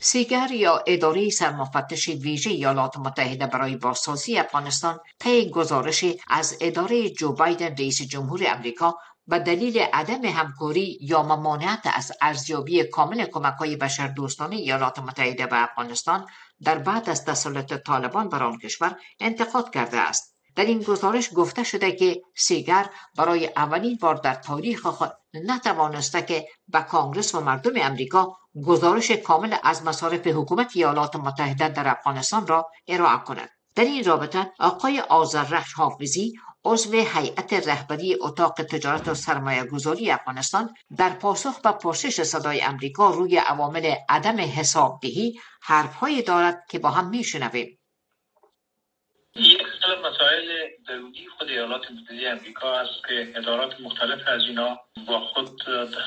سیگر 0.00 0.48
یا 0.52 0.84
اداره 0.86 1.30
سرمفتش 1.30 2.08
ویژه 2.08 2.50
ایالات 2.50 2.96
متحده 2.96 3.46
برای 3.46 3.76
بازسازی 3.76 4.38
افغانستان 4.38 4.98
طی 5.18 5.50
گزارشی 5.50 6.20
از 6.28 6.56
اداره 6.60 7.10
جو 7.10 7.32
بایدن 7.32 7.76
رئیس 7.76 8.02
جمهور 8.02 8.42
امریکا 8.46 8.94
به 9.26 9.38
دلیل 9.38 9.78
عدم 9.78 10.24
همکاری 10.24 10.98
یا 11.00 11.22
ممانعت 11.22 11.80
از 11.94 12.12
ارزیابی 12.20 12.84
کامل 12.84 13.24
کمک 13.24 13.54
های 13.54 13.76
بشر 13.76 14.06
دوستانه 14.06 14.56
ایالات 14.56 14.98
متحده 14.98 15.46
به 15.46 15.62
افغانستان 15.62 16.26
در 16.62 16.78
بعد 16.78 17.10
از 17.10 17.24
تسلط 17.24 17.74
طالبان 17.74 18.28
بر 18.28 18.42
آن 18.42 18.58
کشور 18.58 18.96
انتقاد 19.20 19.70
کرده 19.70 19.98
است. 19.98 20.36
در 20.56 20.64
این 20.64 20.82
گزارش 20.82 21.30
گفته 21.34 21.64
شده 21.64 21.92
که 21.92 22.22
سیگر 22.36 22.90
برای 23.16 23.50
اولین 23.56 23.98
بار 24.00 24.14
در 24.14 24.34
تاریخ 24.34 24.86
خود 24.86 25.12
نتوانسته 25.34 26.22
که 26.22 26.48
به 26.68 26.80
کانگرس 26.80 27.34
و 27.34 27.40
مردم 27.40 27.72
امریکا 27.76 28.36
گزارش 28.66 29.10
کامل 29.10 29.56
از 29.62 29.82
مصارف 29.82 30.26
حکومت 30.26 30.70
ایالات 30.74 31.16
متحده 31.16 31.68
در 31.68 31.88
افغانستان 31.88 32.46
را 32.46 32.70
ارائه 32.88 33.18
کند. 33.18 33.48
در 33.74 33.84
این 33.84 34.04
رابطه 34.04 34.52
آقای 34.58 35.00
آذررخش 35.00 35.72
حافظی 35.72 36.32
عضو 36.66 36.92
هیئت 36.92 37.68
رهبری 37.68 38.16
اتاق 38.20 38.52
تجارت 38.52 39.08
و 39.08 39.14
سرمایه 39.14 39.64
گذاری 39.64 40.10
افغانستان 40.10 40.74
در 40.98 41.10
پاسخ 41.10 41.60
به 41.60 41.72
پرسش 41.72 42.22
صدای 42.22 42.62
امریکا 42.62 43.10
روی 43.10 43.36
عوامل 43.36 43.94
عدم 44.08 44.36
حسابدهی 44.40 45.40
حرفهایی 45.62 46.22
دارد 46.22 46.64
که 46.70 46.78
با 46.78 46.90
هم 46.90 47.08
میشنویم. 47.10 47.78
یک 49.36 49.62
مسائل 50.04 50.68
درونی 50.88 51.26
خود 51.38 51.48
ایالات 51.48 51.90
متحده 51.90 52.30
امریکا 52.30 52.80
است 52.80 53.08
که 53.08 53.32
ادارات 53.36 53.80
مختلف 53.80 54.28
از 54.28 54.42
اینا 54.48 54.80
با 55.06 55.20
خود 55.20 55.66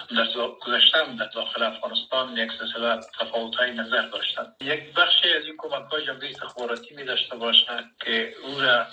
در 0.09 0.27
گذشتن 0.65 1.15
در 1.15 1.29
داخل 1.35 1.63
افغانستان 1.63 2.37
یک 2.37 2.49
سلسله 2.59 2.99
تفاوت 3.19 3.55
های 3.55 3.73
نظر 3.73 4.09
داشتند. 4.09 4.55
یک 4.61 4.93
بخشی 4.93 5.29
از 5.29 5.45
این 5.45 5.55
کمک 5.57 5.91
های 5.91 6.05
جمعی 6.05 6.29
استخباراتی 6.29 6.95
می 6.95 7.03
داشته 7.03 7.35
باشند 7.35 7.95
که 8.05 8.33
او 8.43 8.59
را 8.59 8.85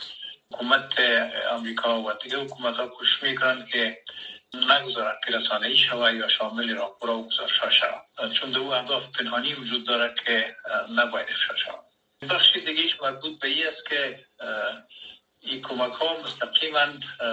حکومت 0.52 1.00
امریکا 1.50 2.02
و 2.02 2.12
دیگه 2.22 2.36
حکومت 2.38 2.76
ها 2.76 2.88
کوشش 2.88 3.22
می‌کنند 3.22 3.68
که 3.68 3.98
نگذارد 4.54 5.18
که 5.26 5.36
رسانه 5.36 5.66
ای 5.66 5.78
شود 5.78 6.14
یا 6.14 6.28
شامل 6.28 6.76
راپورا 6.76 7.18
و 7.18 7.26
گزارش 7.26 7.58
ها 7.58 7.70
شود 7.70 8.32
چون 8.40 8.50
دو 8.50 8.62
اهداف 8.62 9.02
پنهانی 9.18 9.54
وجود 9.54 9.86
دارد 9.86 10.14
که 10.26 10.56
نباید 10.90 11.26
افشا 11.28 11.56
شود 11.56 11.84
بخش 12.30 12.52
دیگهش 12.52 13.00
مربوط 13.02 13.40
به 13.40 13.48
ای 13.48 13.64
است 13.64 13.86
که 13.88 14.24
این 15.46 15.62
کمک 15.62 15.92
ها 15.92 16.16
مستقیما 16.24 16.86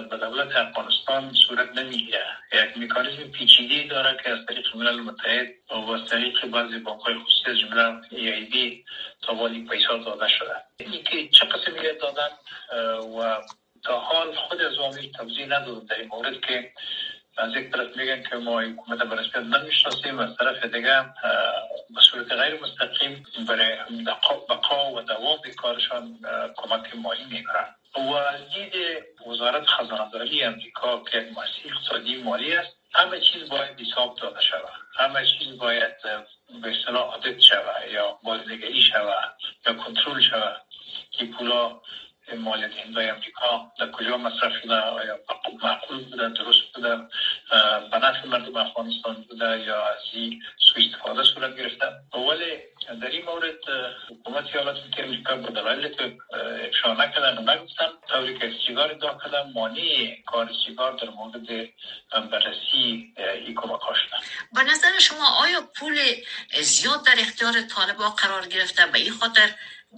به 0.09 0.17
دولت 0.17 0.55
افغانستان 0.55 1.33
صورت 1.47 1.77
نمی‌گیره. 1.77 2.25
یک 2.53 2.77
مکانیزم 2.77 3.31
پیچیده 3.31 3.87
داره 3.89 4.17
که 4.23 4.29
از 4.29 4.45
طریق 4.45 4.75
ملل 4.75 4.99
متحد 4.99 5.47
و 5.69 5.91
از 5.91 6.09
طریق 6.09 6.45
بعضی 6.45 6.77
بانک 6.77 7.01
های 7.01 7.15
خصوصی 7.15 7.51
از 7.51 7.59
جمله 7.59 8.01
ای 8.11 8.31
ای 8.31 8.45
بی 8.45 8.85
تا 9.21 9.35
والی 9.35 9.67
پیسا 9.69 9.97
داده 9.97 10.27
شده. 10.27 10.55
این 10.77 11.03
که 11.03 11.27
چه 11.27 11.45
قسمی 11.45 11.79
دادن 12.01 12.29
و 13.19 13.41
تا 13.83 13.99
حال 13.99 14.35
خود 14.35 14.61
از 14.61 14.77
عامل 14.77 15.11
توضیح 15.11 15.45
ندادن 15.45 15.85
در 15.85 15.95
این 15.95 16.07
مورد 16.07 16.41
که 16.41 16.71
از 17.37 17.55
یک 17.55 17.71
طرف 17.71 17.97
میگن 17.97 18.23
که 18.23 18.35
ما 18.35 18.61
حکومت 18.61 19.03
به 19.03 19.15
رسمیت 19.15 19.35
نمی‌شناسیم 19.35 20.19
از 20.19 20.37
طرف 20.37 20.65
دیگه 20.65 21.03
به 21.95 22.01
صورت 22.11 22.31
غیر 22.31 22.59
مستقیم 22.63 23.25
برای 23.47 23.77
بقا 24.49 24.91
و 24.91 25.01
دوام 25.01 25.39
کارشان 25.57 26.19
کمک 26.55 26.95
مالی 26.95 27.23
می‌کنن 27.23 27.75
و 27.95 28.13
از 28.13 28.41
دید 28.53 28.73
وزارت 29.27 29.65
خزانداری 29.65 30.43
امریکا 30.43 31.03
که 31.03 31.17
مسیح 31.17 31.71
اقتصادی 31.73 32.15
مالی 32.15 32.55
است 32.55 32.77
همه 32.93 33.19
چیز 33.19 33.49
باید 33.49 33.81
حساب 33.81 34.17
داده 34.17 34.41
شود. 34.41 34.69
همه 34.95 35.25
چیز 35.25 35.57
باید 35.57 35.93
به 36.61 36.77
اصطلاح 36.79 37.01
عادت 37.01 37.39
شود 37.39 37.91
یا 37.91 38.19
بازنگری 38.23 38.81
شود 38.81 39.35
یا 39.65 39.73
کنترل 39.73 40.21
شود 40.21 40.61
که 41.11 41.25
پولا 41.25 41.81
مالیات 42.37 42.71
هندای 42.85 43.09
امریکا 43.09 43.71
در 43.79 43.91
کجا 43.91 44.17
مصرف 44.17 44.51
شده 44.63 44.75
آیا 44.75 45.19
معقول 45.63 46.03
بوده 46.03 46.29
درست 46.29 46.73
بوده 46.75 46.95
به 47.91 47.97
نفع 47.97 48.27
مردم 48.27 48.57
افغانستان 48.57 49.25
بوده 49.29 49.59
یا 49.59 49.85
از 49.85 49.99
این 50.13 50.43
سوء 50.57 50.83
استفاده 50.85 51.23
صورت 51.23 51.55
گرفته؟ 51.55 51.85
ولی 52.29 52.57
در 53.01 53.07
این 53.07 53.25
مورد 53.25 53.59
حکومت 54.09 54.45
ایالات 54.55 54.75
متحده 54.75 55.03
امریکا 55.03 55.35
با 55.35 55.49
دلایلی 55.49 55.95
که 55.95 56.17
افشا 56.67 56.93
نکردن 56.93 57.37
و 57.37 57.41
نگفتن. 57.41 57.89
طوری 58.09 58.39
که 58.39 58.51
سیگار 58.67 58.91
ادعا 58.91 59.17
کردن 59.17 59.51
مانع 59.55 60.15
کار 60.25 60.49
سیگار 60.65 60.91
در 60.91 61.09
مورد 61.09 61.69
بررسی 62.31 63.13
این 63.17 63.55
کمک 63.55 63.79
شدن 63.81 64.17
به 64.53 64.63
نظر 64.71 64.99
شما 64.99 65.25
آیا 65.39 65.61
پول 65.75 65.99
زیاد 66.61 67.05
در 67.05 67.15
اختیار 67.19 67.53
طالبا 67.61 68.09
قرار 68.09 68.47
گرفته 68.47 68.85
به 68.85 68.99
این 68.99 69.11
خاطر 69.11 69.49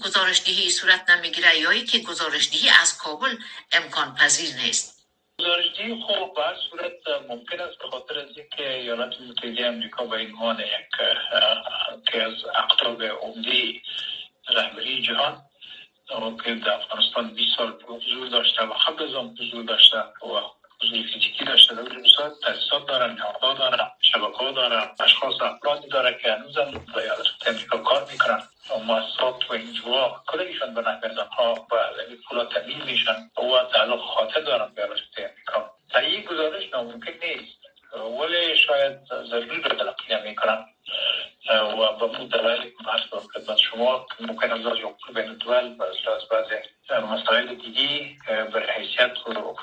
گزارشدهی 0.03 0.69
صورت 0.69 1.09
نمی‌گیره. 1.09 1.59
یا 1.59 1.83
که 1.83 1.99
گزارشدهی 1.99 2.69
از 2.81 2.97
کابل 2.97 3.35
امکان 3.71 4.15
پذیر 4.15 4.55
نیست. 4.55 4.95
گزارشدهی 5.39 6.03
خب 6.07 6.33
به 6.35 6.41
صورت 6.69 7.21
ممکن 7.29 7.59
است 7.59 7.77
به 7.77 7.87
خاطر 7.91 8.19
از 8.19 8.37
اینکه 8.37 8.73
ایالات 8.73 9.21
متحده 9.21 9.65
امریکا 9.65 10.05
به 10.05 10.17
عنوان 10.17 10.59
یک 10.59 10.97
که 12.11 12.23
از 12.23 12.33
اقطاب 12.55 13.03
عمده 13.03 13.81
رهبری 14.49 15.01
جهان 15.01 15.41
که 16.43 16.55
در 16.55 16.73
افغانستان 16.73 17.33
20 17.33 17.57
سال 17.57 17.83
حضور 17.87 18.27
داشته 18.29 18.63
و 18.63 18.73
قبل 18.73 19.03
از 19.03 19.13
آن 19.13 19.37
حضور 19.39 19.63
داشته 19.63 19.97
و 19.97 20.64
فیزیکی 20.81 21.45
داشته 21.45 21.75
در 21.75 21.81
روسات 21.81 22.33
تاسیسات 22.43 22.87
دارن 22.87 23.13
نهادها 23.13 23.53
دارن 23.53 23.91
شبکه 24.01 24.51
دارن 24.55 24.89
اشخاص 24.99 25.41
افرادی 25.41 25.87
داره 25.87 26.19
که 26.21 26.31
هنوز 26.31 26.57
هم 26.57 26.71
در 26.71 26.99
ایالات 26.99 27.27
امریکا 27.47 27.77
کار 27.77 28.07
می‌کنن. 28.11 28.43
مؤسسات 28.87 29.49
و 29.49 29.53
اینجوا 29.53 30.23
کلشان 30.27 30.73
به 30.73 30.81
نحو 30.81 31.23
ها 31.37 31.53
و 31.53 31.75
پولا 32.29 32.45
تبدیل 32.45 32.83
میشن. 32.83 33.29
و 33.37 33.71
تعلق 33.73 33.99
خاطر 33.99 34.41
دارن 34.41 34.73
به 34.75 34.81
ایالات 34.81 34.99
امریکا 35.17 35.71
تهیه 35.89 36.21
گزارش 36.21 36.63
ناممکن 36.73 37.11
نیست. 37.11 37.64
ولی 37.95 38.57
شاید 38.57 38.97
ضروری 39.29 39.61
رو 39.61 39.69
تلقی 39.69 40.29
می‌کنن 40.29 40.65
و 41.49 41.93
به 41.99 42.17
مود 42.17 42.31
دلایل 42.31 42.71
بحث 42.87 43.23
خدمت 43.33 43.57
شما 43.57 44.07
ممکن 44.19 44.51
از 44.51 44.59
لحاظ 44.59 44.79
حقوق 44.79 45.13
بین 45.15 45.29
الدول 45.29 45.75
و 45.79 45.83
از 45.83 45.95
لحاظ 46.05 46.21
بعض 46.31 47.03
مسائل 47.03 47.55
دیگی 47.55 48.17
بر 48.27 48.71
حیثیت 48.71 49.13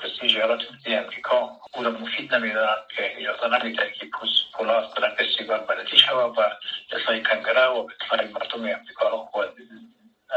پرستیژ 0.01 0.35
ایالات 0.35 0.59
متحده 0.59 0.97
امریکا 0.97 1.49
او 1.73 1.83
را 1.83 1.91
مفید 1.91 2.35
نمیدارن 2.35 2.75
که 2.95 3.17
اجازه 3.17 3.57
نمیده 3.57 3.93
که 3.99 4.09
پولا 4.53 4.79
از 4.79 4.93
طرف 4.93 5.21
سیگار 5.37 5.59
بلدی 5.59 5.97
شود 5.97 6.37
و 6.37 6.41
اصلاح 6.91 7.19
کنگره 7.19 7.65
و 7.65 7.87
اصلاح 8.01 8.31
مردم 8.31 8.79
امریکا 8.79 9.09
را 9.09 9.29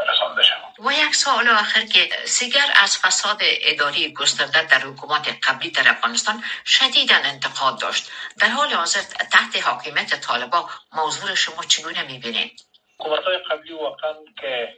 رسانده 0.09 0.43
و 0.79 0.93
یک 0.93 1.15
سوال 1.15 1.49
آخر 1.49 1.81
که 1.81 2.09
سیگر 2.25 2.67
از 2.83 2.99
فساد 2.99 3.39
اداری 3.43 4.13
گسترده 4.13 4.63
در 4.63 4.79
حکومت 4.79 5.39
قبلی 5.49 5.71
در 5.71 5.89
افغانستان 5.91 6.43
شدیدا 6.67 7.15
انتقاد 7.25 7.81
داشت. 7.81 8.11
در 8.41 8.49
حال 8.49 8.69
حاضر 8.69 9.01
تحت 9.33 9.67
حاکمیت 9.67 10.21
طالبا 10.21 10.69
موضوع 10.93 11.35
شما 11.35 11.63
چگونه 11.69 12.03
می‌بینید؟ 12.03 12.61
حکومت 12.99 13.25
های 13.25 13.39
قبلی 13.39 13.73
واقعا 13.73 14.13
که 14.41 14.75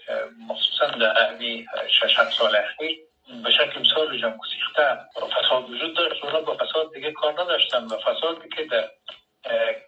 مخصوصا 0.48 0.86
در 0.86 1.28
امی 1.28 1.66
شش 2.00 2.38
سال 2.38 2.56
اخیر 2.56 2.98
به 3.44 3.50
شکل 3.50 3.80
مثال 3.80 4.20
جمع 4.20 4.38
فساد 5.14 5.70
وجود 5.70 5.96
داشت. 5.96 6.24
اونا 6.24 6.40
با 6.40 6.56
فساد 6.56 6.94
دیگه 6.94 7.12
کار 7.12 7.32
نداشتن 7.32 7.84
و 7.84 7.98
فسادی 7.98 8.48
که 8.56 8.64
در 8.64 8.90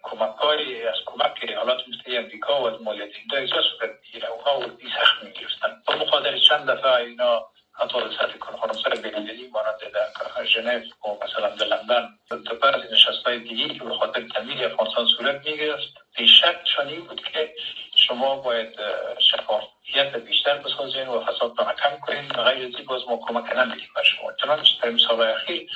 کمک 0.03 0.35
های 0.37 0.87
از 0.87 0.95
کمک 1.05 1.49
حالات 1.57 1.79
مثل 1.87 2.17
امریکا 2.17 2.61
و 2.61 2.65
از 2.65 2.81
مالیات 2.81 3.09
اینجا 3.15 3.37
اجرا 3.37 3.61
صورت 3.61 3.89
می‌گیره 4.05 4.29
اونها 4.29 4.59
وردی 4.59 4.87
سخت 5.01 5.23
می‌گرفتن 5.23 5.81
با 5.87 5.95
مخاطر 5.95 6.37
چند 6.37 6.69
دفعه 6.69 6.95
اینا 6.95 7.45
حتی 7.73 8.01
در 8.01 8.11
سطح 8.11 8.37
کنفرانس 8.37 8.87
بینالمللی 8.87 9.47
مانند 9.47 9.79
در 9.93 10.45
ژنو 10.45 10.79
و 10.79 11.25
مثلا 11.25 11.49
در 11.55 11.65
لندن 11.65 12.09
در 12.29 12.53
بعضی 12.53 12.93
نشست 12.93 13.27
های 13.27 13.39
دیگه 13.39 13.73
که 13.73 13.83
به 13.83 13.93
خاطر 13.93 14.21
تمیل 14.35 14.63
افغانستان 14.63 15.07
صورت 15.17 15.47
می‌گرفت 15.47 15.93
بیشک 16.17 16.63
چانی 16.63 16.95
بود 16.95 17.21
که 17.23 17.53
شما 17.95 18.35
باید 18.35 18.79
شفافیت 19.19 20.15
بیشتر 20.15 20.57
بسازین 20.57 21.07
و 21.07 21.25
فساد 21.25 21.53
را 21.57 21.73
کم 21.83 21.97
کنین 22.01 22.31
و 22.31 22.43
غیر 22.43 22.65
از 22.65 22.85
باز 22.85 23.01
ما 23.09 23.19
کمک 23.27 23.57
نمیدیم 23.57 23.89
بر 23.95 24.03
شما 24.03 24.33
چنانچه 24.33 24.71
در 24.81 24.97
سال 24.97 25.21
اخیر 25.21 25.69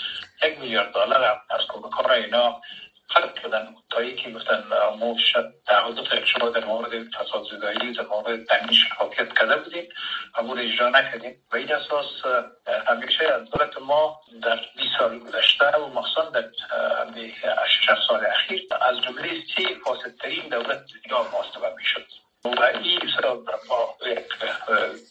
یک 0.43 0.59
میلیارد 0.59 0.93
دلار 0.93 1.41
از 1.49 1.61
کمک 1.67 2.09
اینا 2.11 2.61
خلق 3.09 3.33
کردن. 3.33 3.75
تایی 3.89 4.15
که 4.15 4.31
گفتن 4.31 4.63
ما 4.99 5.15
تعهد 5.67 6.25
شما 6.25 6.49
در 6.49 6.65
مورد 6.65 7.09
فساد 7.09 7.43
زدایی 7.51 7.93
در 7.93 8.03
مورد 8.03 8.45
تامین 8.45 8.73
شفافیت 8.73 9.33
کرده 9.33 9.55
بودیم. 9.55 9.89
و 10.37 10.43
ما 10.43 10.55
اجرا 10.55 10.89
نکردیم. 10.89 11.45
و 11.51 11.55
این 11.55 11.71
اساس 11.73 12.05
همیشه 12.87 13.23
از 13.33 13.49
دولت 13.49 13.77
ما 13.77 14.21
در 14.41 14.59
20 14.77 14.89
سال 14.99 15.19
گذشته 15.19 15.77
و 15.77 15.87
مخصوصا 15.87 16.29
در 16.29 16.49
6 17.67 17.89
سال 18.07 18.25
اخیر 18.25 18.67
از 18.81 19.01
جمله 19.01 19.29
سی 19.55 19.75
فاسدترین 19.85 20.49
دولت 20.49 20.85
دنیا 21.05 21.23
محاسبه 21.23 21.73
می‌شد. 21.77 22.05
و 22.43 22.63
این 22.63 22.99
با 23.69 23.95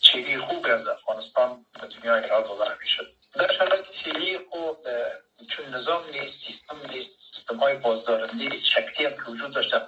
چهره 0.00 0.40
خوب 0.40 0.66
از 0.66 0.88
افغانستان 0.88 1.66
به 1.80 1.86
دنیا 1.86 2.14
ارائه 2.14 2.42
داده 2.42 2.76
می‌شد. 2.82 3.06
در 3.34 3.52
شرایط 3.58 3.84
سیری 4.04 4.38
خوب 4.38 4.76
چون 5.50 5.74
نظام 5.74 6.04
نیست 6.10 6.36
سیستم 6.46 6.76
نیست 6.90 7.23
سیستم 7.36 7.56
های 7.56 7.74
بازدارنده 7.74 8.60
شکلی 8.60 9.06
هم 9.06 9.12
که 9.12 9.30
وجود 9.30 9.54
داشته 9.54 9.78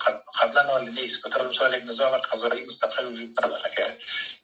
قبلا 0.41 0.63
حال 0.63 0.89
نیست. 0.89 1.23
به 1.23 1.31
طور 1.31 1.49
مثال 1.49 1.75
یک 1.75 1.83
نظام 1.87 2.19
قضایی 2.19 2.65
مستقل 2.67 3.07
وجود 3.07 3.45
نداره. 3.45 3.73
که 3.77 3.97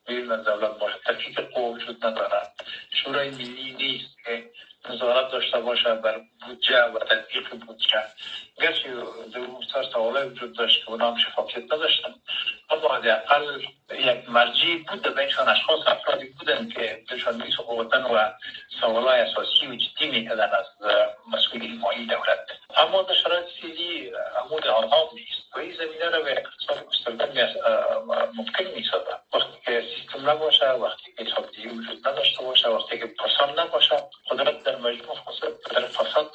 بیرون 0.07 0.33
از 0.33 0.45
دولت 0.45 0.79
باشه 0.79 0.99
تفکیک 1.07 1.39
قوه 1.39 1.77
وجود 1.77 2.07
نداره. 2.07 2.43
شورای 2.91 3.31
ملی 3.31 3.73
نیست 3.79 4.17
که 4.25 4.51
نظارت 4.91 5.31
داشته 5.33 5.61
باشه 5.61 5.95
بر 5.95 6.21
بودجه 6.47 6.85
و 6.85 6.99
تطبیق 6.99 7.49
بودجه. 7.67 8.05
گرچه 8.61 8.95
در 9.35 9.41
سر 9.73 9.83
سوال 9.93 10.33
وجود 10.33 10.57
داشت 10.57 10.85
که 10.85 10.91
اونا 10.91 11.11
هم 11.11 11.19
شفافیت 11.19 11.65
نداشتن. 11.65 12.15
اما 12.71 12.95
اقل 12.95 13.61
یک 13.91 14.29
مرجی 14.29 14.77
بود 14.77 15.17
بینشان 15.17 15.49
اشخاص 15.49 15.81
افرادی 15.87 16.25
بودن 16.25 16.69
که 16.69 17.03
دلشان 17.11 17.43
میسو 17.43 17.63
وطن 17.63 18.03
و 18.03 18.31
سوالای 18.81 19.21
اساسی 19.21 19.67
و 19.67 19.77
جدی 19.77 20.11
می‌کردن 20.11 20.51
از 20.51 20.67
مسئولی 21.33 21.69
مالی 21.69 22.07
دولت. 22.07 22.47
اما 22.77 23.03
در 23.03 23.15
شرایط 23.15 23.47
سیدی 23.61 24.13
عمود 24.45 24.67
آنها 24.67 25.11
نیست. 25.15 25.57
و 25.57 25.59
این 25.59 25.77
زمینه 25.77 26.09
را 26.09 26.23
به 26.23 26.31
اقتصاد 26.31 26.87
گسترده 26.87 27.55
ممکن 28.35 28.65
می‌سازد 28.65 29.23
وقتی 29.35 29.59
که 29.65 29.85
سیستم 29.97 30.31
نباشه 30.31 30.71
وقتی 30.71 31.13
که 31.17 31.25
حساب 31.25 31.47
وجود 31.77 32.09
نداشته 32.09 32.45
باشه 32.45 32.69
وقتی 32.69 32.99
که 32.99 33.07
پرسان 33.07 33.59
نباشه 33.59 33.97
قدرت 34.31 34.63
در 34.63 34.77
مجموع 34.77 35.17
در 35.71 35.87
فساد 35.87 36.31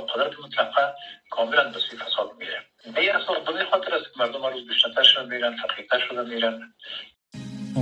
و 0.00 0.02
قدرت 0.02 0.32
مطلقه 0.44 0.94
کاملا 1.30 1.64
به 1.64 1.78
سوی 1.90 1.98
فساد 1.98 2.30
میره. 2.38 2.58
به 2.94 3.14
اساس 3.14 3.54
به 3.54 3.64
خاطر 3.70 3.94
است 3.94 4.04
که 4.04 4.20
مردم 4.20 4.46
روز 4.54 4.68
بیشتر 4.68 5.02
شده 5.02 5.24
میرن 5.24 5.56
تحقیقتر 5.56 5.98
شده 6.08 6.34
میرن. 6.34 6.72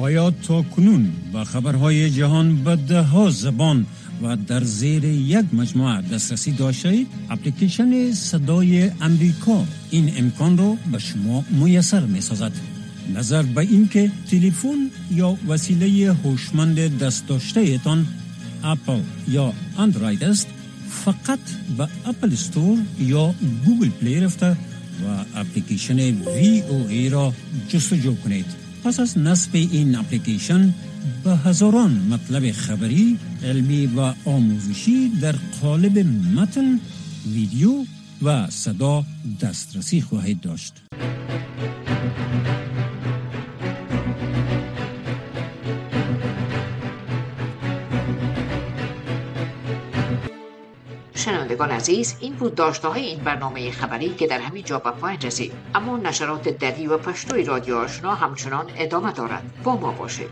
آیا 0.03 0.31
تا 0.31 0.63
کنون 0.77 1.13
با 1.33 1.45
خبرهای 1.45 2.11
جهان 2.11 2.65
به 2.65 2.77
ده 2.77 3.03
ها 3.03 3.31
زبان 3.31 3.87
و 4.23 4.37
در 4.37 4.61
زیر 4.61 5.05
یک 5.05 5.47
مجموعه 5.53 6.03
دسترسی 6.03 6.53
داشتید؟ 6.53 7.09
اپلیکیشن 7.31 8.13
صدای 8.13 8.91
امریکا 9.01 9.65
این 9.91 10.15
امکان 10.19 10.59
رو 10.59 10.77
به 10.93 10.99
شما 10.99 11.45
میسر 11.51 12.01
می 12.01 12.21
سازد 12.21 12.53
نظر 13.15 13.43
به 13.43 13.61
اینکه 13.61 14.11
تلفن 14.31 14.91
یا 15.11 15.37
وسیله 15.49 16.13
هوشمند 16.13 17.03
دست 17.03 17.29
داشته 17.29 17.81
اپل 18.65 19.01
یا 19.29 19.53
اندروید 19.79 20.25
است 20.25 20.58
فقط 20.91 21.39
به 21.79 21.89
Apple 22.07 22.33
Store 22.33 22.79
یا 22.99 23.35
Google 23.65 23.89
Play 23.89 24.21
رفته 24.21 24.57
و 25.05 25.25
اپلیکیشن 25.35 25.99
وی 25.99 26.61
او 26.61 26.87
ای 26.89 27.09
را 27.09 27.33
جستجو 27.69 28.15
کنید. 28.15 28.47
پس 28.85 29.01
از 29.01 29.19
نصب 29.19 29.51
این 29.55 29.95
اپلیکیشن 29.95 30.75
به 31.25 31.37
هزاران 31.37 31.91
مطلب 32.11 32.53
خبری 32.53 33.19
علمی 33.45 33.87
و 33.87 34.15
آموزشی 34.25 35.09
در 35.09 35.35
قالب 35.63 35.99
متن 36.35 36.81
ویدیو 37.33 37.85
و 38.23 38.47
صدا 38.51 39.05
دسترسی 39.41 40.01
خواهید 40.01 40.41
داشت. 40.41 40.75
شنوندگان 51.29 51.71
عزیز 51.71 52.17
این 52.21 52.35
بود 52.35 52.55
داشته 52.55 52.89
های 52.89 53.03
این 53.03 53.19
برنامه 53.19 53.71
خبری 53.71 54.09
که 54.09 54.27
در 54.27 54.39
همین 54.39 54.65
جا 54.65 54.79
به 54.79 54.91
پایان 54.91 55.21
رسید. 55.21 55.53
اما 55.75 55.97
نشرات 55.97 56.49
دری 56.49 56.87
و 56.87 56.99
پشتوی 56.99 57.45
رادیو 57.45 57.77
آشنا 57.77 58.15
همچنان 58.15 58.67
ادامه 58.77 59.13
دارد. 59.13 59.43
با 59.65 59.77
ما 59.77 59.93
باشید. 59.93 60.29